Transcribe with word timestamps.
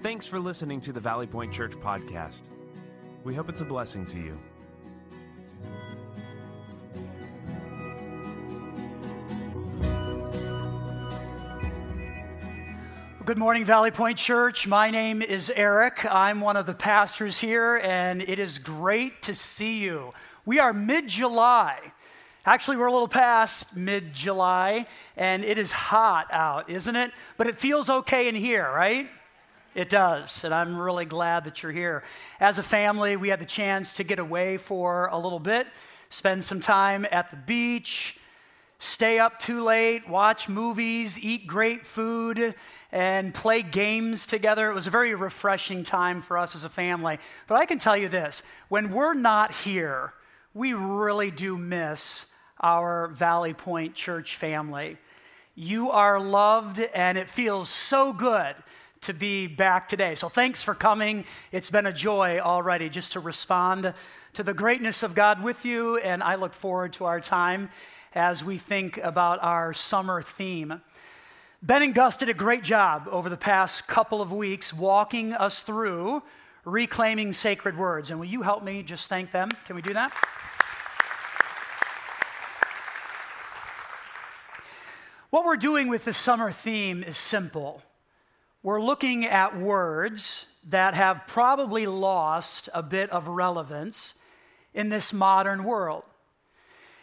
Thanks 0.00 0.28
for 0.28 0.38
listening 0.38 0.80
to 0.82 0.92
the 0.92 1.00
Valley 1.00 1.26
Point 1.26 1.52
Church 1.52 1.72
podcast. 1.72 2.38
We 3.24 3.34
hope 3.34 3.48
it's 3.48 3.62
a 3.62 3.64
blessing 3.64 4.06
to 4.06 4.16
you. 4.16 4.38
Good 13.24 13.38
morning, 13.38 13.64
Valley 13.64 13.90
Point 13.90 14.18
Church. 14.18 14.68
My 14.68 14.92
name 14.92 15.20
is 15.20 15.50
Eric. 15.50 16.06
I'm 16.08 16.40
one 16.40 16.56
of 16.56 16.66
the 16.66 16.74
pastors 16.74 17.40
here, 17.40 17.78
and 17.78 18.22
it 18.22 18.38
is 18.38 18.58
great 18.58 19.20
to 19.22 19.34
see 19.34 19.78
you. 19.78 20.14
We 20.46 20.60
are 20.60 20.72
mid 20.72 21.08
July. 21.08 21.92
Actually, 22.46 22.76
we're 22.76 22.86
a 22.86 22.92
little 22.92 23.08
past 23.08 23.76
mid 23.76 24.14
July, 24.14 24.86
and 25.16 25.44
it 25.44 25.58
is 25.58 25.72
hot 25.72 26.28
out, 26.30 26.70
isn't 26.70 26.94
it? 26.94 27.10
But 27.36 27.48
it 27.48 27.58
feels 27.58 27.90
okay 27.90 28.28
in 28.28 28.36
here, 28.36 28.62
right? 28.62 29.08
It 29.78 29.88
does, 29.88 30.42
and 30.42 30.52
I'm 30.52 30.76
really 30.76 31.04
glad 31.04 31.44
that 31.44 31.62
you're 31.62 31.70
here. 31.70 32.02
As 32.40 32.58
a 32.58 32.64
family, 32.64 33.14
we 33.14 33.28
had 33.28 33.38
the 33.38 33.46
chance 33.46 33.92
to 33.92 34.02
get 34.02 34.18
away 34.18 34.56
for 34.56 35.06
a 35.06 35.16
little 35.16 35.38
bit, 35.38 35.68
spend 36.08 36.44
some 36.44 36.60
time 36.60 37.06
at 37.12 37.30
the 37.30 37.36
beach, 37.36 38.18
stay 38.80 39.20
up 39.20 39.38
too 39.38 39.62
late, 39.62 40.08
watch 40.08 40.48
movies, 40.48 41.16
eat 41.16 41.46
great 41.46 41.86
food, 41.86 42.56
and 42.90 43.32
play 43.32 43.62
games 43.62 44.26
together. 44.26 44.68
It 44.68 44.74
was 44.74 44.88
a 44.88 44.90
very 44.90 45.14
refreshing 45.14 45.84
time 45.84 46.22
for 46.22 46.38
us 46.38 46.56
as 46.56 46.64
a 46.64 46.68
family. 46.68 47.20
But 47.46 47.54
I 47.54 47.64
can 47.64 47.78
tell 47.78 47.96
you 47.96 48.08
this 48.08 48.42
when 48.68 48.90
we're 48.90 49.14
not 49.14 49.54
here, 49.54 50.12
we 50.54 50.72
really 50.72 51.30
do 51.30 51.56
miss 51.56 52.26
our 52.58 53.06
Valley 53.06 53.54
Point 53.54 53.94
church 53.94 54.34
family. 54.34 54.98
You 55.54 55.92
are 55.92 56.18
loved, 56.18 56.80
and 56.80 57.16
it 57.16 57.28
feels 57.28 57.68
so 57.68 58.12
good 58.12 58.56
to 59.02 59.12
be 59.12 59.46
back 59.46 59.88
today. 59.88 60.14
So 60.14 60.28
thanks 60.28 60.62
for 60.62 60.74
coming. 60.74 61.24
It's 61.52 61.70
been 61.70 61.86
a 61.86 61.92
joy 61.92 62.40
already 62.40 62.88
just 62.88 63.12
to 63.12 63.20
respond 63.20 63.92
to 64.34 64.42
the 64.42 64.54
greatness 64.54 65.02
of 65.02 65.14
God 65.14 65.42
with 65.42 65.64
you, 65.64 65.96
and 65.98 66.22
I 66.22 66.34
look 66.34 66.52
forward 66.52 66.92
to 66.94 67.04
our 67.06 67.20
time 67.20 67.70
as 68.14 68.44
we 68.44 68.58
think 68.58 68.98
about 68.98 69.42
our 69.42 69.72
summer 69.72 70.22
theme. 70.22 70.80
Ben 71.62 71.82
and 71.82 71.94
Gus 71.94 72.16
did 72.16 72.28
a 72.28 72.34
great 72.34 72.62
job 72.62 73.08
over 73.10 73.28
the 73.28 73.36
past 73.36 73.88
couple 73.88 74.22
of 74.22 74.30
weeks 74.30 74.72
walking 74.72 75.32
us 75.32 75.62
through 75.62 76.22
reclaiming 76.64 77.32
sacred 77.32 77.76
words. 77.76 78.10
And 78.10 78.20
will 78.20 78.26
you 78.26 78.42
help 78.42 78.62
me 78.62 78.82
just 78.82 79.08
thank 79.08 79.32
them? 79.32 79.48
Can 79.66 79.74
we 79.74 79.82
do 79.82 79.94
that? 79.94 80.12
What 85.30 85.44
we're 85.44 85.56
doing 85.56 85.88
with 85.88 86.04
the 86.04 86.12
summer 86.12 86.52
theme 86.52 87.02
is 87.02 87.16
simple. 87.16 87.82
We're 88.62 88.82
looking 88.82 89.24
at 89.24 89.58
words 89.58 90.46
that 90.68 90.94
have 90.94 91.22
probably 91.28 91.86
lost 91.86 92.68
a 92.74 92.82
bit 92.82 93.10
of 93.10 93.28
relevance 93.28 94.14
in 94.74 94.88
this 94.88 95.12
modern 95.12 95.62
world. 95.62 96.02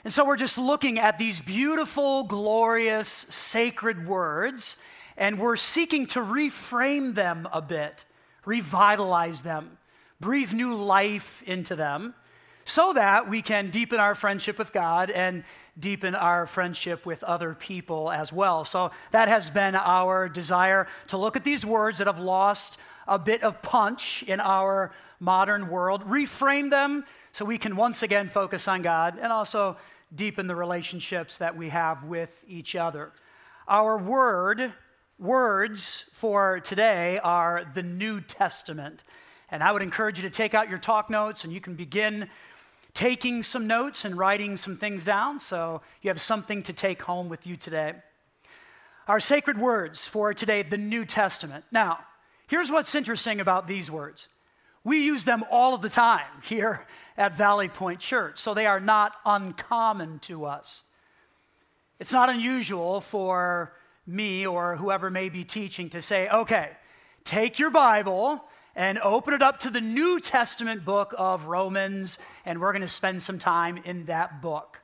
And 0.04 0.14
so 0.14 0.26
we're 0.26 0.36
just 0.36 0.58
looking 0.58 1.00
at 1.00 1.18
these 1.18 1.40
beautiful, 1.40 2.26
glorious, 2.26 3.08
sacred 3.08 4.06
words, 4.06 4.78
and 5.18 5.40
we're 5.40 5.56
seeking 5.56 6.08
to 6.08 6.20
reframe 6.20 7.16
them 7.16 7.48
a 7.54 7.62
bit, 7.62 8.04
revitalize 8.44 9.42
them, 9.42 9.78
breathe 10.20 10.54
new 10.54 10.76
life 10.76 11.42
into 11.48 11.76
them, 11.76 12.14
so 12.66 12.94
that 12.94 13.30
we 13.30 13.42
can 13.44 13.70
deepen 13.70 14.00
our 14.00 14.16
friendship 14.16 14.58
with 14.58 14.74
God 14.74 15.12
and 15.12 15.44
deepen 15.80 16.16
our 16.16 16.48
friendship 16.48 17.06
with 17.06 17.24
other 17.24 17.54
people 17.54 18.12
as 18.12 18.34
well. 18.34 18.66
So 18.66 18.92
that 19.12 19.28
has 19.28 19.50
been 19.52 19.76
our 19.76 20.28
desire 20.28 20.88
to 21.08 21.18
look 21.18 21.36
at 21.36 21.44
these 21.44 21.64
words 21.64 22.00
that 22.00 22.08
have 22.08 22.20
lost 22.20 22.80
a 23.08 23.20
bit 23.20 23.44
of 23.44 23.62
punch 23.62 24.24
in 24.24 24.40
our 24.40 24.92
modern 25.20 25.70
world, 25.70 26.04
reframe 26.10 26.72
them 26.72 27.06
so 27.32 27.46
we 27.46 27.58
can 27.58 27.76
once 27.76 28.04
again 28.04 28.30
focus 28.30 28.68
on 28.68 28.82
God 28.82 29.18
and 29.22 29.32
also 29.32 29.78
deepen 30.14 30.48
the 30.48 30.56
relationships 30.56 31.38
that 31.38 31.56
we 31.56 31.70
have 31.70 32.04
with 32.04 32.44
each 32.48 32.76
other. 32.76 33.12
Our 33.68 33.98
word, 33.98 34.74
words 35.20 36.06
for 36.14 36.60
today 36.62 37.20
are 37.20 37.66
the 37.74 37.84
New 37.84 38.22
Testament. 38.22 39.04
And 39.50 39.62
I 39.62 39.72
would 39.72 39.82
encourage 39.82 40.18
you 40.20 40.28
to 40.28 40.36
take 40.36 40.54
out 40.54 40.70
your 40.70 40.80
talk 40.80 41.10
notes 41.10 41.44
and 41.44 41.54
you 41.54 41.62
can 41.62 41.76
begin 41.76 42.30
taking 42.96 43.44
some 43.44 43.68
notes 43.68 44.06
and 44.06 44.18
writing 44.18 44.58
some 44.58 44.78
things 44.78 45.06
down 45.06 45.38
so 45.38 45.82
you 46.02 46.10
have 46.10 46.20
something 46.20 46.64
to 46.64 46.74
take 46.74 47.02
home 47.04 47.30
with 47.30 47.46
you 47.46 47.56
today. 47.56 47.94
Our 49.08 49.20
sacred 49.20 49.60
words 49.60 50.08
for 50.08 50.34
today, 50.34 50.64
the 50.64 50.78
New 50.78 51.06
Testament. 51.06 51.66
Now, 51.72 52.00
here's 52.48 52.72
what's 52.72 52.96
interesting 52.96 53.40
about 53.40 53.68
these 53.68 53.92
words 53.92 54.30
we 54.84 55.04
use 55.04 55.24
them 55.24 55.44
all 55.52 55.74
of 55.74 55.82
the 55.82 55.90
time 55.90 56.28
here 56.44 56.86
at 57.18 57.38
Valley 57.38 57.70
Point 57.70 58.00
Church, 58.00 58.40
so 58.40 58.54
they 58.54 58.66
are 58.66 58.80
not 58.80 59.14
uncommon 59.26 60.20
to 60.20 60.46
us. 60.46 60.84
It's 62.00 62.12
not 62.12 62.30
unusual 62.30 63.02
for 63.02 63.74
me 64.08 64.46
or 64.46 64.76
whoever 64.76 65.10
may 65.10 65.30
be 65.30 65.44
teaching 65.44 65.90
to 65.90 66.02
say, 66.02 66.30
okay, 66.30 66.70
take 67.24 67.58
your 67.58 67.72
Bible 67.72 68.44
and 68.76 69.00
open 69.00 69.34
it 69.34 69.42
up 69.42 69.62
to 69.62 69.70
the 69.70 69.82
New 69.82 70.20
Testament 70.20 70.84
book 70.84 71.14
of 71.18 71.46
Romans, 71.46 72.20
and 72.46 72.60
we're 72.60 72.74
going 72.74 72.82
to 72.82 72.88
spend 72.88 73.24
some 73.24 73.40
time 73.40 73.78
in 73.86 74.06
that 74.06 74.42
book. 74.42 74.82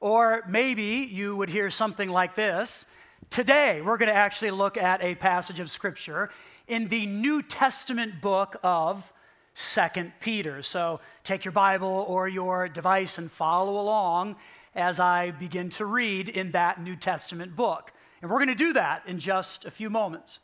Or 0.00 0.42
maybe 0.48 1.08
you 1.10 1.36
would 1.36 1.48
hear 1.48 1.70
something 1.70 2.08
like 2.08 2.34
this 2.34 2.86
Today, 3.30 3.80
we're 3.80 3.96
going 3.96 4.10
to 4.10 4.14
actually 4.14 4.50
look 4.50 4.76
at 4.76 5.02
a 5.02 5.14
passage 5.14 5.58
of 5.58 5.70
Scripture 5.70 6.30
in 6.68 6.88
the 6.88 7.06
New 7.06 7.42
Testament 7.42 8.20
book 8.20 8.56
of 8.62 9.12
Second 9.54 10.12
Peter. 10.20 10.62
So 10.62 11.00
take 11.24 11.44
your 11.44 11.52
Bible 11.52 12.04
or 12.06 12.28
your 12.28 12.68
device 12.68 13.18
and 13.18 13.30
follow 13.30 13.80
along 13.80 14.36
as 14.74 15.00
I 15.00 15.30
begin 15.32 15.70
to 15.70 15.86
read 15.86 16.28
in 16.28 16.52
that 16.52 16.80
New 16.80 16.96
Testament 16.96 17.56
book. 17.56 17.92
And 18.20 18.30
we're 18.30 18.38
going 18.38 18.48
to 18.48 18.54
do 18.54 18.72
that 18.74 19.02
in 19.06 19.18
just 19.18 19.64
a 19.64 19.70
few 19.70 19.90
moments. 19.90 20.40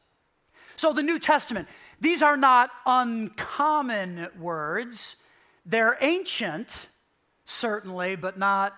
So, 0.81 0.95
the 0.95 1.03
New 1.03 1.19
Testament, 1.19 1.69
these 2.01 2.23
are 2.23 2.39
not 2.39 2.71
uncommon 2.87 4.29
words. 4.39 5.17
They're 5.67 5.99
ancient, 6.01 6.87
certainly, 7.45 8.17
but 8.17 8.39
not 8.39 8.75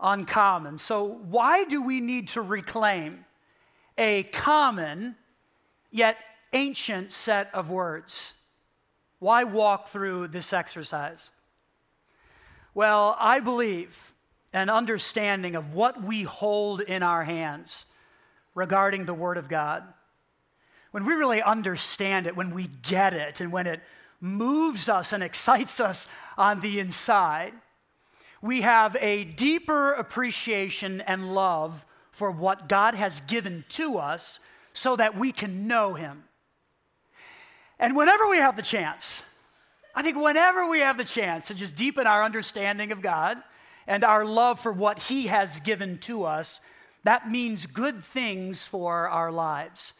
uncommon. 0.00 0.78
So, 0.78 1.04
why 1.04 1.64
do 1.64 1.82
we 1.82 2.00
need 2.00 2.28
to 2.28 2.40
reclaim 2.40 3.26
a 3.98 4.22
common 4.22 5.14
yet 5.90 6.16
ancient 6.54 7.12
set 7.12 7.54
of 7.54 7.68
words? 7.68 8.32
Why 9.18 9.44
walk 9.44 9.88
through 9.88 10.28
this 10.28 10.54
exercise? 10.54 11.32
Well, 12.72 13.14
I 13.20 13.40
believe 13.40 14.14
an 14.54 14.70
understanding 14.70 15.54
of 15.54 15.74
what 15.74 16.02
we 16.02 16.22
hold 16.22 16.80
in 16.80 17.02
our 17.02 17.24
hands 17.24 17.84
regarding 18.54 19.04
the 19.04 19.12
Word 19.12 19.36
of 19.36 19.50
God, 19.50 19.82
when 20.96 21.04
we 21.04 21.12
really 21.12 21.42
understand 21.42 22.26
it, 22.26 22.34
when 22.34 22.54
we 22.54 22.68
get 22.80 23.12
it, 23.12 23.42
and 23.42 23.52
when 23.52 23.66
it 23.66 23.82
moves 24.18 24.88
us 24.88 25.12
and 25.12 25.22
excites 25.22 25.78
us 25.78 26.08
on 26.38 26.60
the 26.60 26.80
inside, 26.80 27.52
we 28.40 28.62
have 28.62 28.96
a 29.02 29.24
deeper 29.24 29.92
appreciation 29.92 31.02
and 31.02 31.34
love 31.34 31.84
for 32.12 32.30
what 32.30 32.66
God 32.66 32.94
has 32.94 33.20
given 33.20 33.66
to 33.68 33.98
us 33.98 34.40
so 34.72 34.96
that 34.96 35.18
we 35.18 35.32
can 35.32 35.68
know 35.68 35.92
Him. 35.92 36.24
And 37.78 37.94
whenever 37.94 38.26
we 38.26 38.38
have 38.38 38.56
the 38.56 38.62
chance, 38.62 39.22
I 39.94 40.02
think 40.02 40.16
whenever 40.16 40.66
we 40.66 40.80
have 40.80 40.96
the 40.96 41.04
chance 41.04 41.48
to 41.48 41.54
just 41.54 41.76
deepen 41.76 42.06
our 42.06 42.24
understanding 42.24 42.90
of 42.90 43.02
God 43.02 43.36
and 43.86 44.02
our 44.02 44.24
love 44.24 44.60
for 44.60 44.72
what 44.72 44.98
He 44.98 45.26
has 45.26 45.60
given 45.60 45.98
to 45.98 46.24
us, 46.24 46.60
that 47.04 47.30
means 47.30 47.66
good 47.66 48.02
things 48.02 48.64
for 48.64 49.10
our 49.10 49.30
lives. 49.30 49.92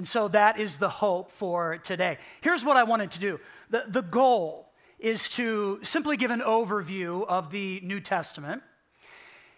And 0.00 0.08
so 0.08 0.28
that 0.28 0.58
is 0.58 0.78
the 0.78 0.88
hope 0.88 1.30
for 1.30 1.76
today. 1.76 2.16
Here's 2.40 2.64
what 2.64 2.78
I 2.78 2.84
wanted 2.84 3.10
to 3.10 3.20
do 3.20 3.38
the, 3.68 3.84
the 3.86 4.00
goal 4.00 4.72
is 4.98 5.28
to 5.36 5.78
simply 5.82 6.16
give 6.16 6.30
an 6.30 6.40
overview 6.40 7.26
of 7.26 7.50
the 7.50 7.82
New 7.84 8.00
Testament. 8.00 8.62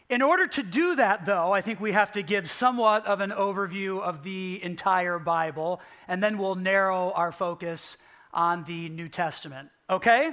In 0.09 0.21
order 0.21 0.49
to 0.49 0.65
do 0.65 0.97
that, 0.97 1.27
though, 1.27 1.53
I 1.53 1.61
think 1.61 1.79
we 1.79 1.93
have 1.93 2.11
to 2.12 2.23
give 2.23 2.50
somewhat 2.50 3.06
of 3.06 3.21
an 3.21 3.31
overview 3.31 4.00
of 4.00 4.25
the 4.25 4.59
entire 4.65 5.21
Bible, 5.21 5.81
and 6.09 6.21
then 6.21 6.39
we'll 6.39 6.56
narrow 6.56 7.12
our 7.12 7.31
focus 7.31 7.97
on 8.35 8.65
the 8.65 8.89
New 8.89 9.09
Testament. 9.09 9.69
Okay? 9.89 10.33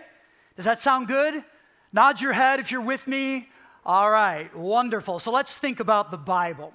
Does 0.56 0.66
that 0.66 0.82
sound 0.82 1.08
good? 1.08 1.44
Nod 1.94 2.20
your 2.20 2.34
head 2.34 2.60
if 2.60 2.72
you're 2.72 2.82
with 2.82 3.06
me. 3.06 3.48
All 3.86 4.10
right, 4.10 4.50
wonderful. 4.56 5.20
So 5.20 5.30
let's 5.30 5.60
think 5.60 5.80
about 5.80 6.10
the 6.10 6.18
Bible. 6.18 6.74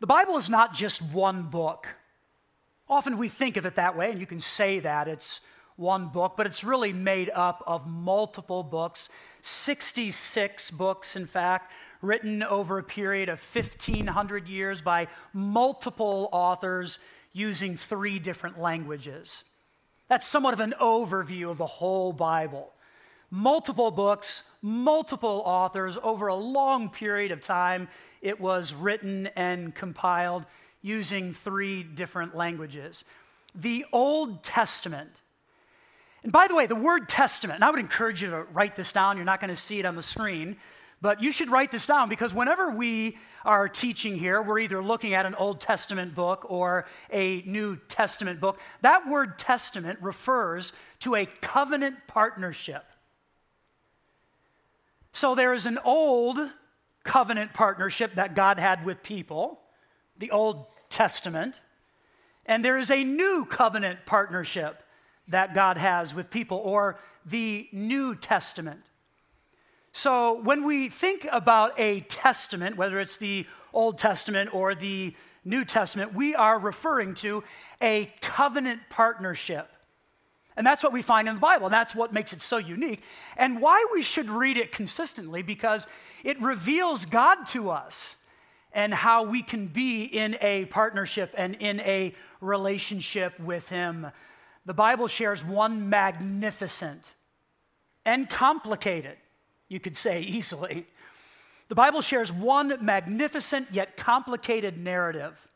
The 0.00 0.06
Bible 0.06 0.36
is 0.36 0.50
not 0.50 0.74
just 0.74 1.00
one 1.00 1.44
book. 1.44 1.88
Often 2.90 3.18
we 3.18 3.28
think 3.28 3.56
of 3.56 3.66
it 3.66 3.74
that 3.74 3.96
way, 3.96 4.10
and 4.10 4.20
you 4.20 4.26
can 4.26 4.40
say 4.40 4.80
that 4.80 5.08
it's 5.08 5.40
one 5.76 6.08
book, 6.08 6.34
but 6.36 6.46
it's 6.46 6.64
really 6.64 6.92
made 6.92 7.30
up 7.30 7.62
of 7.66 7.86
multiple 7.86 8.62
books, 8.62 9.10
66 9.42 10.70
books, 10.72 11.14
in 11.14 11.26
fact, 11.26 11.70
written 12.00 12.42
over 12.42 12.78
a 12.78 12.82
period 12.82 13.28
of 13.28 13.40
1,500 13.40 14.48
years 14.48 14.80
by 14.80 15.06
multiple 15.32 16.28
authors 16.32 16.98
using 17.32 17.76
three 17.76 18.18
different 18.18 18.58
languages. 18.58 19.44
That's 20.08 20.26
somewhat 20.26 20.54
of 20.54 20.60
an 20.60 20.74
overview 20.80 21.50
of 21.50 21.58
the 21.58 21.66
whole 21.66 22.12
Bible. 22.12 22.72
Multiple 23.30 23.90
books, 23.90 24.44
multiple 24.62 25.42
authors, 25.44 25.98
over 26.02 26.28
a 26.28 26.34
long 26.34 26.88
period 26.88 27.30
of 27.30 27.42
time, 27.42 27.88
it 28.22 28.40
was 28.40 28.72
written 28.72 29.28
and 29.36 29.74
compiled 29.74 30.46
using 30.88 31.34
three 31.34 31.82
different 31.82 32.34
languages. 32.34 33.04
The 33.54 33.84
Old 33.92 34.42
Testament. 34.42 35.20
And 36.22 36.32
by 36.32 36.48
the 36.48 36.54
way, 36.54 36.66
the 36.66 36.74
word 36.74 37.08
testament, 37.08 37.58
and 37.58 37.64
I 37.64 37.70
would 37.70 37.78
encourage 37.78 38.22
you 38.22 38.30
to 38.30 38.42
write 38.52 38.74
this 38.74 38.92
down. 38.92 39.16
You're 39.16 39.26
not 39.26 39.40
going 39.40 39.50
to 39.50 39.56
see 39.56 39.78
it 39.78 39.84
on 39.84 39.94
the 39.94 40.02
screen, 40.02 40.56
but 41.00 41.22
you 41.22 41.30
should 41.30 41.50
write 41.50 41.70
this 41.70 41.86
down 41.86 42.08
because 42.08 42.34
whenever 42.34 42.70
we 42.70 43.18
are 43.44 43.68
teaching 43.68 44.18
here, 44.18 44.42
we're 44.42 44.58
either 44.58 44.82
looking 44.82 45.14
at 45.14 45.26
an 45.26 45.34
Old 45.36 45.60
Testament 45.60 46.14
book 46.14 46.46
or 46.48 46.86
a 47.12 47.42
New 47.42 47.76
Testament 47.88 48.40
book. 48.40 48.58
That 48.80 49.06
word 49.06 49.38
testament 49.38 49.98
refers 50.02 50.72
to 51.00 51.14
a 51.14 51.26
covenant 51.40 51.96
partnership. 52.08 52.84
So 55.12 55.34
there 55.34 55.54
is 55.54 55.66
an 55.66 55.78
old 55.84 56.38
covenant 57.04 57.54
partnership 57.54 58.16
that 58.16 58.34
God 58.34 58.58
had 58.58 58.84
with 58.84 59.02
people, 59.02 59.60
the 60.18 60.30
Old 60.30 60.66
Testament, 60.90 61.60
and 62.46 62.64
there 62.64 62.78
is 62.78 62.90
a 62.90 63.04
new 63.04 63.44
covenant 63.44 64.06
partnership 64.06 64.82
that 65.28 65.54
God 65.54 65.76
has 65.76 66.14
with 66.14 66.30
people, 66.30 66.58
or 66.58 66.98
the 67.26 67.68
New 67.72 68.14
Testament. 68.14 68.80
So 69.92 70.40
when 70.40 70.64
we 70.64 70.88
think 70.88 71.26
about 71.30 71.78
a 71.78 72.00
testament, 72.00 72.76
whether 72.76 73.00
it's 73.00 73.16
the 73.16 73.46
Old 73.72 73.98
Testament 73.98 74.54
or 74.54 74.74
the 74.74 75.14
New 75.44 75.64
Testament, 75.64 76.14
we 76.14 76.34
are 76.34 76.58
referring 76.58 77.14
to 77.14 77.42
a 77.82 78.12
covenant 78.20 78.80
partnership. 78.90 79.70
And 80.56 80.66
that's 80.66 80.82
what 80.82 80.92
we 80.92 81.02
find 81.02 81.28
in 81.28 81.34
the 81.34 81.40
Bible. 81.40 81.68
That's 81.68 81.94
what 81.94 82.12
makes 82.12 82.32
it 82.32 82.42
so 82.42 82.58
unique. 82.58 83.02
And 83.36 83.60
why 83.60 83.86
we 83.92 84.02
should 84.02 84.28
read 84.28 84.56
it 84.56 84.72
consistently, 84.72 85.42
because 85.42 85.86
it 86.24 86.40
reveals 86.40 87.04
God 87.04 87.44
to 87.48 87.70
us 87.70 88.16
and 88.72 88.92
how 88.92 89.24
we 89.24 89.42
can 89.42 89.66
be 89.66 90.04
in 90.04 90.36
a 90.40 90.66
partnership 90.66 91.34
and 91.36 91.56
in 91.56 91.80
a 91.80 92.14
relationship 92.40 93.38
with 93.40 93.68
Him. 93.68 94.06
The 94.66 94.74
Bible 94.74 95.08
shares 95.08 95.42
one 95.42 95.88
magnificent 95.88 97.12
and 98.04 98.28
complicated 98.28 99.16
you 99.68 99.80
could 99.80 99.96
say 99.96 100.22
easily. 100.22 100.86
The 101.68 101.74
Bible 101.74 102.00
shares 102.00 102.32
one 102.32 102.78
magnificent 102.80 103.68
yet 103.70 103.96
complicated 103.96 104.78
narrative 104.78 105.48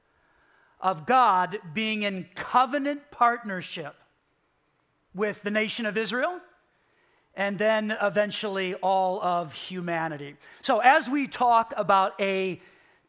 of 0.81 1.07
God 1.07 1.59
being 1.73 2.03
in 2.03 2.27
covenant 2.35 3.11
partnership 3.11 3.95
with 5.15 5.43
the 5.43 5.51
nation 5.51 5.87
of 5.87 5.97
Israel 5.97 6.41
and 7.35 7.59
then 7.59 7.97
eventually 8.03 8.75
all 8.75 9.23
of 9.23 9.55
humanity. 9.55 10.37
So, 10.61 10.81
as 10.81 11.09
we 11.09 11.27
talk 11.27 11.73
about 11.77 12.21
a 12.21 12.61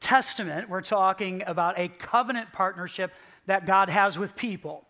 testament, 0.03 0.69
we're 0.69 0.81
talking 0.81 1.43
about 1.47 1.79
a 1.79 1.87
covenant 1.87 2.51
partnership 2.51 3.11
that 3.45 3.65
God 3.65 3.89
has 3.89 4.19
with 4.19 4.35
people, 4.35 4.85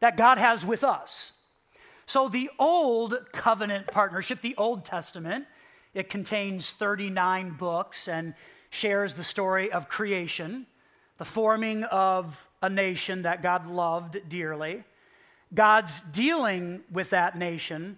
that 0.00 0.16
God 0.16 0.36
has 0.36 0.64
with 0.64 0.82
us. 0.82 1.32
So 2.06 2.28
the 2.28 2.50
Old 2.58 3.16
Covenant 3.32 3.86
Partnership, 3.86 4.40
the 4.40 4.56
Old 4.56 4.84
Testament, 4.84 5.46
it 5.94 6.10
contains 6.10 6.72
39 6.72 7.50
books 7.50 8.08
and 8.08 8.34
shares 8.70 9.14
the 9.14 9.22
story 9.22 9.70
of 9.70 9.88
creation, 9.88 10.66
the 11.18 11.24
forming 11.24 11.84
of 11.84 12.48
a 12.60 12.68
nation 12.68 13.22
that 13.22 13.42
God 13.42 13.66
loved 13.66 14.28
dearly, 14.28 14.82
God's 15.54 16.00
dealing 16.00 16.82
with 16.90 17.10
that 17.10 17.38
nation, 17.38 17.96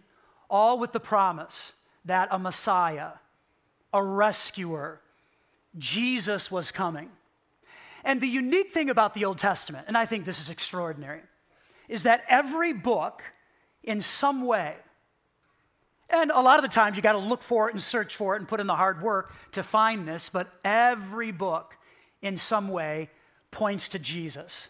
all 0.51 0.79
with 0.79 0.93
the 0.93 1.01
promise 1.01 1.73
that 2.05 2.29
a 2.31 2.39
Messiah, 2.39 3.13
a 3.93 4.03
rescuer, 4.03 5.01
Jesus 5.79 6.51
was 6.51 6.73
coming. 6.73 7.11
And 8.05 8.21
the 8.21 8.27
unique 8.27 8.73
thing 8.73 8.91
about 8.91 9.15
the 9.15 9.25
Old 9.25 9.39
Testament, 9.39 9.85
and 9.89 9.97
I 9.97 10.07
think 10.07 10.25
this 10.25 10.41
is 10.41 10.51
extraordinary, 10.51 11.21
is 11.89 12.05
that 12.05 12.25
every 12.29 12.73
book 12.73 13.23
in 13.83 14.01
some 14.01 14.47
way. 14.47 14.75
And 16.09 16.31
a 16.31 16.41
lot 16.41 16.59
of 16.59 16.63
the 16.63 16.75
times 16.75 16.97
you 16.97 17.03
got 17.03 17.13
to 17.13 17.19
look 17.19 17.43
for 17.43 17.69
it 17.69 17.75
and 17.75 17.83
search 17.83 18.17
for 18.17 18.35
it 18.35 18.41
and 18.41 18.49
put 18.49 18.61
in 18.61 18.67
the 18.67 18.75
hard 18.75 19.03
work 19.03 19.33
to 19.53 19.63
find 19.63 20.09
this, 20.09 20.29
but 20.29 20.49
every 20.65 21.31
book 21.31 21.77
in 22.23 22.37
some 22.37 22.69
way 22.69 23.11
points 23.51 23.91
to 23.91 23.99
Jesus. 23.99 24.69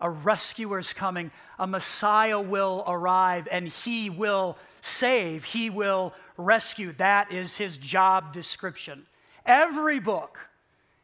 A 0.00 0.10
rescuer 0.10 0.78
is 0.78 0.92
coming, 0.92 1.30
a 1.58 1.66
Messiah 1.66 2.40
will 2.40 2.84
arrive, 2.86 3.46
and 3.50 3.68
he 3.68 4.10
will 4.10 4.58
save, 4.80 5.44
he 5.44 5.70
will 5.70 6.12
rescue. 6.36 6.92
That 6.92 7.32
is 7.32 7.56
his 7.56 7.76
job 7.78 8.32
description. 8.32 9.06
Every 9.46 10.00
book, 10.00 10.38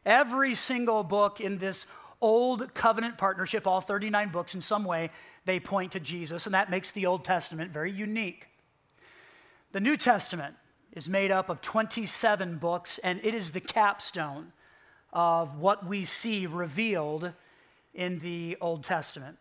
every 0.05 0.55
single 0.55 1.03
book 1.03 1.39
in 1.39 1.57
this 1.57 1.85
old 2.21 2.73
covenant 2.73 3.17
partnership, 3.17 3.67
all 3.67 3.81
39 3.81 4.29
books 4.29 4.55
in 4.55 4.61
some 4.61 4.83
way, 4.83 5.09
they 5.45 5.59
point 5.59 5.91
to 5.93 5.99
Jesus, 5.99 6.45
and 6.45 6.55
that 6.55 6.69
makes 6.69 6.91
the 6.91 7.05
Old 7.05 7.25
Testament 7.25 7.71
very 7.71 7.91
unique. 7.91 8.47
The 9.71 9.79
New 9.79 9.97
Testament 9.97 10.55
is 10.93 11.07
made 11.07 11.31
up 11.31 11.49
of 11.49 11.61
27 11.61 12.57
books, 12.57 12.99
and 12.99 13.19
it 13.23 13.33
is 13.33 13.51
the 13.51 13.59
capstone 13.59 14.51
of 15.13 15.57
what 15.57 15.85
we 15.85 16.05
see 16.05 16.45
revealed 16.45 17.31
in 17.93 18.19
the 18.19 18.57
Old 18.61 18.83
Testament. 18.83 19.37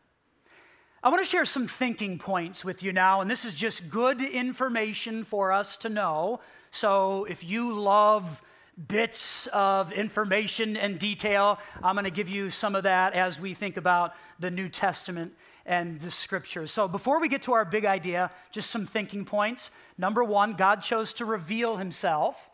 I 1.03 1.09
want 1.09 1.23
to 1.23 1.29
share 1.29 1.47
some 1.47 1.67
thinking 1.67 2.19
points 2.19 2.65
with 2.65 2.83
you 2.83 2.93
now, 2.93 3.21
and 3.21 3.31
this 3.31 3.45
is 3.45 3.55
just 3.55 3.91
good 3.91 4.21
information 4.21 5.25
for 5.25 5.53
us 5.53 5.77
to 5.79 5.89
know. 5.89 6.41
So 6.71 7.25
if 7.25 7.43
you 7.43 7.73
love 7.73 8.43
bits 8.89 9.47
of 9.49 9.93
information 9.93 10.77
and 10.77 10.99
detail, 10.99 11.59
I'm 11.83 11.95
going 11.95 12.05
to 12.05 12.11
give 12.11 12.29
you 12.29 12.51
some 12.51 12.75
of 12.75 12.85
that 12.85 13.13
as 13.15 13.39
we 13.39 13.55
think 13.55 13.77
about 13.77 14.15
the 14.39 14.51
New 14.51 14.69
Testament 14.69 15.33
and 15.67 16.01
the 16.01 16.11
scriptures. 16.11 16.73
So, 16.73 16.89
before 16.89 17.21
we 17.21 17.29
get 17.29 17.43
to 17.43 17.53
our 17.53 17.65
big 17.65 17.85
idea, 17.85 18.31
just 18.51 18.71
some 18.71 18.87
thinking 18.87 19.25
points. 19.25 19.71
Number 19.99 20.25
one, 20.25 20.55
God 20.55 20.83
chose 20.83 21.13
to 21.15 21.25
reveal 21.25 21.77
himself 21.77 22.51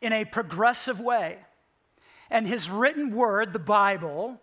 in 0.00 0.12
a 0.12 0.24
progressive 0.24 1.00
way. 1.00 1.38
And 2.30 2.46
his 2.46 2.68
written 2.68 3.14
word, 3.14 3.52
the 3.52 3.58
Bible, 3.58 4.40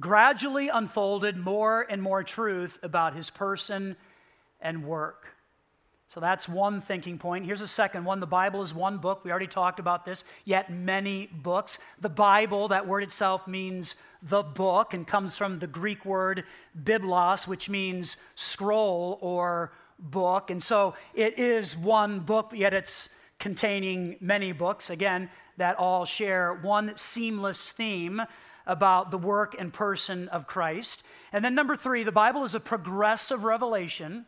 gradually 0.00 0.68
unfolded 0.68 1.36
more 1.36 1.86
and 1.88 2.02
more 2.02 2.22
truth 2.22 2.78
about 2.82 3.14
his 3.14 3.30
person 3.30 3.96
and 4.60 4.84
work. 4.84 5.33
So 6.14 6.20
that's 6.20 6.48
one 6.48 6.80
thinking 6.80 7.18
point. 7.18 7.44
Here's 7.44 7.60
a 7.60 7.66
second 7.66 8.04
one. 8.04 8.20
The 8.20 8.26
Bible 8.28 8.62
is 8.62 8.72
one 8.72 8.98
book. 8.98 9.24
We 9.24 9.32
already 9.32 9.48
talked 9.48 9.80
about 9.80 10.04
this, 10.04 10.22
yet 10.44 10.70
many 10.70 11.26
books. 11.26 11.80
The 12.00 12.08
Bible, 12.08 12.68
that 12.68 12.86
word 12.86 13.02
itself 13.02 13.48
means 13.48 13.96
the 14.22 14.44
book 14.44 14.94
and 14.94 15.04
comes 15.04 15.36
from 15.36 15.58
the 15.58 15.66
Greek 15.66 16.04
word 16.04 16.44
biblos, 16.80 17.48
which 17.48 17.68
means 17.68 18.16
scroll 18.36 19.18
or 19.22 19.72
book. 19.98 20.52
And 20.52 20.62
so 20.62 20.94
it 21.14 21.36
is 21.36 21.76
one 21.76 22.20
book, 22.20 22.52
yet 22.54 22.74
it's 22.74 23.08
containing 23.40 24.14
many 24.20 24.52
books, 24.52 24.90
again, 24.90 25.28
that 25.56 25.76
all 25.80 26.04
share 26.04 26.54
one 26.62 26.96
seamless 26.96 27.72
theme 27.72 28.22
about 28.66 29.10
the 29.10 29.18
work 29.18 29.56
and 29.58 29.72
person 29.72 30.28
of 30.28 30.46
Christ. 30.46 31.02
And 31.32 31.44
then 31.44 31.56
number 31.56 31.74
three, 31.74 32.04
the 32.04 32.12
Bible 32.12 32.44
is 32.44 32.54
a 32.54 32.60
progressive 32.60 33.42
revelation 33.42 34.26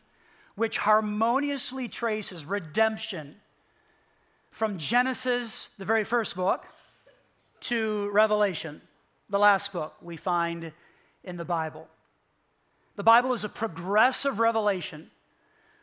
which 0.57 0.79
harmoniously 0.79 1.87
traces 1.87 2.43
redemption 2.43 3.35
from 4.49 4.79
Genesis, 4.79 5.69
the 5.77 5.85
very 5.85 6.03
first 6.03 6.35
book, 6.35 6.65
to 7.59 8.09
Revelation, 8.11 8.81
the 9.29 9.37
last 9.37 9.71
book 9.71 9.93
we 10.01 10.17
find 10.17 10.71
in 11.23 11.37
the 11.37 11.45
Bible. 11.45 11.87
The 12.95 13.03
Bible 13.03 13.33
is 13.33 13.43
a 13.43 13.49
progressive 13.49 14.39
revelation 14.39 15.11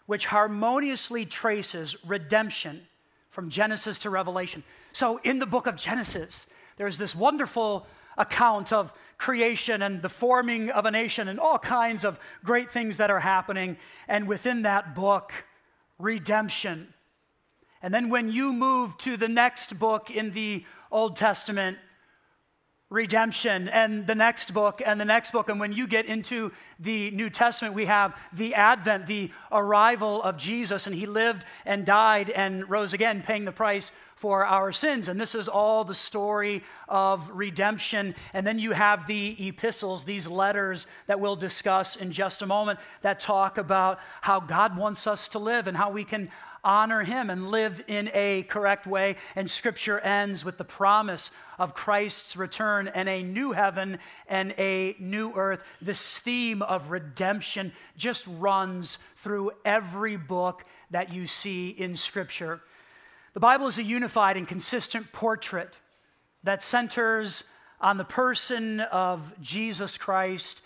which 0.06 0.26
harmoniously 0.26 1.24
traces 1.24 1.96
redemption 2.04 2.82
from 3.30 3.50
Genesis 3.50 4.00
to 4.00 4.10
Revelation. 4.10 4.64
So, 4.92 5.20
in 5.22 5.38
the 5.38 5.46
book 5.46 5.68
of 5.68 5.76
Genesis, 5.76 6.48
there's 6.78 6.98
this 6.98 7.14
wonderful 7.14 7.86
account 8.16 8.72
of 8.72 8.92
creation 9.18 9.82
and 9.82 10.02
the 10.02 10.08
forming 10.08 10.70
of 10.70 10.86
a 10.86 10.90
nation 10.90 11.28
and 11.28 11.40
all 11.40 11.58
kinds 11.58 12.04
of 12.04 12.18
great 12.44 12.70
things 12.70 12.96
that 12.98 13.10
are 13.10 13.20
happening. 13.20 13.76
And 14.08 14.26
within 14.28 14.62
that 14.62 14.94
book, 14.94 15.32
redemption. 15.98 16.92
And 17.82 17.92
then 17.92 18.08
when 18.08 18.30
you 18.30 18.52
move 18.52 18.96
to 18.98 19.16
the 19.16 19.28
next 19.28 19.78
book 19.78 20.10
in 20.10 20.32
the 20.32 20.64
Old 20.90 21.16
Testament, 21.16 21.78
redemption, 22.90 23.68
and 23.68 24.06
the 24.06 24.14
next 24.14 24.54
book, 24.54 24.82
and 24.84 25.00
the 25.00 25.04
next 25.04 25.32
book. 25.32 25.48
And 25.48 25.58
when 25.58 25.72
you 25.72 25.86
get 25.86 26.06
into 26.06 26.52
the 26.78 27.10
New 27.10 27.30
Testament, 27.30 27.74
we 27.74 27.86
have 27.86 28.16
the 28.32 28.54
advent, 28.54 29.06
the 29.06 29.30
arrival 29.50 30.22
of 30.22 30.36
Jesus, 30.36 30.86
and 30.86 30.94
he 30.94 31.06
lived 31.06 31.44
and 31.64 31.84
died 31.84 32.30
and 32.30 32.68
rose 32.68 32.92
again, 32.92 33.22
paying 33.22 33.44
the 33.44 33.52
price 33.52 33.90
for 34.16 34.46
our 34.46 34.70
sins. 34.70 35.08
And 35.08 35.20
this 35.20 35.34
is 35.34 35.48
all 35.48 35.82
the 35.84 35.94
story 35.94 36.62
of 36.88 37.28
redemption. 37.32 38.14
And 38.32 38.46
then 38.46 38.58
you 38.58 38.72
have 38.72 39.06
the 39.06 39.48
epistles, 39.48 40.04
these 40.04 40.26
letters 40.26 40.86
that 41.06 41.18
we'll 41.18 41.36
discuss 41.36 41.96
in 41.96 42.12
just 42.12 42.42
a 42.42 42.46
moment, 42.46 42.78
that 43.02 43.18
talk 43.18 43.58
about 43.58 43.98
how 44.20 44.40
God 44.40 44.76
wants 44.76 45.06
us 45.06 45.28
to 45.30 45.38
live 45.38 45.66
and 45.66 45.76
how 45.76 45.90
we 45.90 46.04
can 46.04 46.30
honor 46.64 47.02
him 47.02 47.30
and 47.30 47.50
live 47.50 47.84
in 47.86 48.10
a 48.14 48.42
correct 48.44 48.86
way. 48.86 49.16
And 49.36 49.50
scripture 49.50 50.00
ends 50.00 50.44
with 50.44 50.58
the 50.58 50.64
promise 50.64 51.30
of 51.58 51.74
Christ's 51.74 52.36
return 52.36 52.88
and 52.88 53.08
a 53.08 53.22
new 53.22 53.52
heaven 53.52 53.98
and 54.26 54.54
a 54.58 54.96
new 54.98 55.32
earth. 55.34 55.62
This 55.80 56.18
theme 56.18 56.62
of 56.62 56.90
redemption 56.90 57.72
just 57.96 58.24
runs 58.26 58.98
through 59.16 59.52
every 59.64 60.16
book 60.16 60.64
that 60.90 61.12
you 61.12 61.26
see 61.26 61.68
in 61.68 61.96
scripture. 61.96 62.60
The 63.34 63.40
Bible 63.40 63.66
is 63.66 63.78
a 63.78 63.82
unified 63.82 64.36
and 64.36 64.48
consistent 64.48 65.12
portrait 65.12 65.74
that 66.44 66.62
centers 66.62 67.44
on 67.80 67.98
the 67.98 68.04
person 68.04 68.80
of 68.80 69.32
Jesus 69.42 69.98
Christ, 69.98 70.62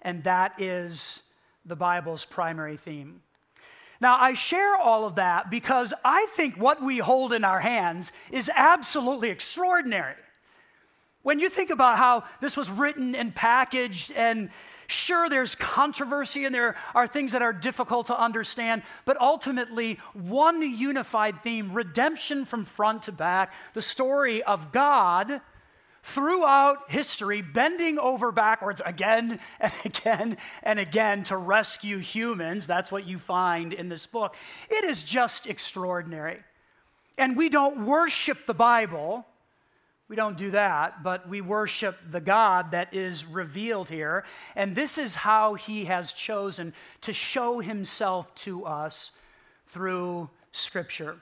and 0.00 0.22
that 0.24 0.60
is 0.60 1.22
the 1.64 1.76
Bible's 1.76 2.24
primary 2.24 2.76
theme. 2.76 3.22
Now, 4.02 4.18
I 4.18 4.34
share 4.34 4.74
all 4.74 5.04
of 5.04 5.14
that 5.14 5.48
because 5.48 5.94
I 6.04 6.26
think 6.34 6.56
what 6.56 6.82
we 6.82 6.98
hold 6.98 7.32
in 7.32 7.44
our 7.44 7.60
hands 7.60 8.10
is 8.32 8.50
absolutely 8.52 9.30
extraordinary. 9.30 10.16
When 11.22 11.38
you 11.38 11.48
think 11.48 11.70
about 11.70 11.98
how 11.98 12.24
this 12.40 12.56
was 12.56 12.68
written 12.68 13.14
and 13.14 13.32
packaged, 13.32 14.10
and 14.10 14.50
sure, 14.88 15.28
there's 15.28 15.54
controversy 15.54 16.44
and 16.44 16.52
there 16.52 16.74
are 16.96 17.06
things 17.06 17.30
that 17.30 17.42
are 17.42 17.52
difficult 17.52 18.08
to 18.08 18.20
understand, 18.20 18.82
but 19.04 19.20
ultimately, 19.20 20.00
one 20.14 20.62
unified 20.62 21.40
theme 21.44 21.72
redemption 21.72 22.44
from 22.44 22.64
front 22.64 23.04
to 23.04 23.12
back, 23.12 23.52
the 23.72 23.82
story 23.82 24.42
of 24.42 24.72
God 24.72 25.40
throughout 26.02 26.90
history, 26.90 27.42
bending 27.42 27.98
over 27.98 28.32
backwards 28.32 28.82
again 28.84 29.38
and 29.60 29.72
again 29.84 30.36
and 30.62 30.78
again 30.78 31.24
to 31.24 31.36
rescue 31.36 31.98
humans. 31.98 32.66
That's 32.66 32.90
what 32.90 33.06
you 33.06 33.18
find 33.18 33.72
in 33.72 33.88
this 33.88 34.06
book. 34.06 34.36
It 34.68 34.84
is 34.84 35.02
just 35.02 35.46
extraordinary. 35.46 36.40
And 37.18 37.36
we 37.36 37.48
don't 37.48 37.86
worship 37.86 38.46
the 38.46 38.54
Bible. 38.54 39.26
We 40.08 40.16
don't 40.16 40.36
do 40.36 40.50
that, 40.50 41.02
but 41.02 41.28
we 41.28 41.40
worship 41.40 41.96
the 42.10 42.20
God 42.20 42.72
that 42.72 42.92
is 42.94 43.24
revealed 43.24 43.88
here. 43.88 44.24
And 44.56 44.74
this 44.74 44.98
is 44.98 45.14
how 45.14 45.54
he 45.54 45.86
has 45.86 46.12
chosen 46.12 46.74
to 47.02 47.12
show 47.12 47.60
himself 47.60 48.34
to 48.36 48.66
us 48.66 49.12
through 49.68 50.28
Scripture. 50.50 51.16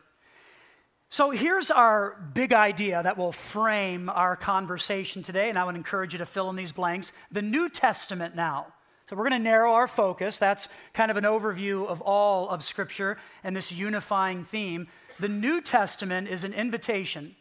So 1.12 1.31
here's 1.31 1.73
our 1.73 2.17
big 2.35 2.52
idea 2.52 3.02
that 3.02 3.19
will 3.19 3.33
frame 3.33 4.09
our 4.09 4.37
conversation 4.37 5.25
today, 5.25 5.49
and 5.49 5.59
I 5.59 5.64
would 5.64 5.75
encourage 5.75 6.12
you 6.12 6.19
to 6.21 6.26
fill 6.26 6.49
in 6.50 6.57
these 6.57 6.71
blanks. 6.71 7.11
The 7.33 7.43
New 7.43 7.69
Testament 7.69 8.37
now. 8.37 8.69
So 9.09 9.17
we're 9.17 9.29
going 9.29 9.43
to 9.43 9.45
narrow 9.45 9.73
our 9.73 9.88
focus. 9.88 10.38
That's 10.38 10.69
kind 10.95 11.11
of 11.11 11.17
an 11.17 11.25
overview 11.25 11.85
of 11.85 12.00
all 12.00 12.49
of 12.49 12.62
Scripture 12.62 13.19
and 13.43 13.57
this 13.57 13.73
unifying 13.73 14.45
theme. 14.45 14.87
The 15.19 15.29
New 15.29 15.61
Testament 15.61 16.29
is 16.29 16.45
an 16.45 16.55
invitation 16.55 17.35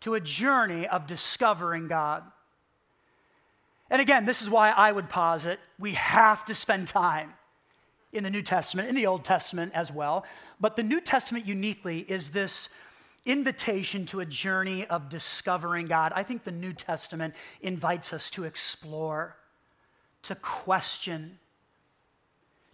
to 0.00 0.14
a 0.14 0.20
journey 0.20 0.86
of 0.86 1.08
discovering 1.08 1.88
God. 1.88 2.22
And 3.90 4.00
again, 4.00 4.24
this 4.24 4.40
is 4.40 4.48
why 4.48 4.70
I 4.70 4.92
would 4.92 5.08
posit 5.08 5.58
we 5.80 5.94
have 5.94 6.44
to 6.44 6.54
spend 6.54 6.86
time 6.86 7.32
in 8.12 8.22
the 8.22 8.30
New 8.30 8.42
Testament, 8.42 8.88
in 8.88 8.94
the 8.94 9.06
Old 9.06 9.24
Testament 9.24 9.72
as 9.74 9.90
well. 9.90 10.24
But 10.60 10.76
the 10.76 10.84
New 10.84 11.00
Testament 11.00 11.44
uniquely 11.44 11.98
is 12.08 12.30
this 12.30 12.68
invitation 13.26 14.06
to 14.06 14.20
a 14.20 14.26
journey 14.26 14.86
of 14.86 15.08
discovering 15.08 15.86
God. 15.86 16.12
I 16.14 16.22
think 16.22 16.44
the 16.44 16.52
New 16.52 16.72
Testament 16.72 17.34
invites 17.60 18.12
us 18.12 18.30
to 18.30 18.44
explore, 18.44 19.36
to 20.24 20.34
question, 20.34 21.38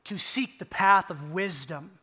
to 0.05 0.19
seek 0.19 0.59
the 0.59 0.67
path 0.67 1.11
of 1.11 1.31
wisdom 1.31 2.00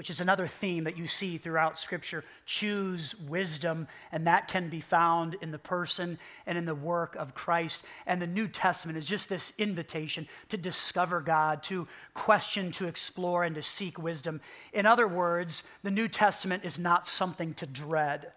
which 0.00 0.08
is 0.08 0.22
another 0.22 0.46
theme 0.46 0.84
that 0.84 0.96
you 0.96 1.06
see 1.06 1.36
throughout 1.36 1.78
Scripture. 1.78 2.24
Choose 2.46 3.14
wisdom, 3.28 3.86
and 4.12 4.26
that 4.26 4.48
can 4.48 4.70
be 4.70 4.80
found 4.80 5.36
in 5.42 5.50
the 5.50 5.58
person 5.58 6.18
and 6.46 6.56
in 6.56 6.64
the 6.64 6.74
work 6.74 7.16
of 7.16 7.34
Christ. 7.34 7.84
And 8.06 8.22
the 8.22 8.26
New 8.26 8.48
Testament 8.48 8.96
is 8.96 9.04
just 9.04 9.28
this 9.28 9.52
invitation 9.58 10.26
to 10.48 10.56
discover 10.56 11.20
God, 11.20 11.62
to 11.64 11.86
question, 12.14 12.72
to 12.72 12.86
explore, 12.86 13.44
and 13.44 13.54
to 13.56 13.60
seek 13.60 13.98
wisdom. 13.98 14.40
In 14.72 14.86
other 14.86 15.06
words, 15.06 15.64
the 15.82 15.90
New 15.90 16.08
Testament 16.08 16.64
is 16.64 16.78
not 16.78 17.06
something 17.06 17.52
to 17.52 17.66
dread. 17.66 18.32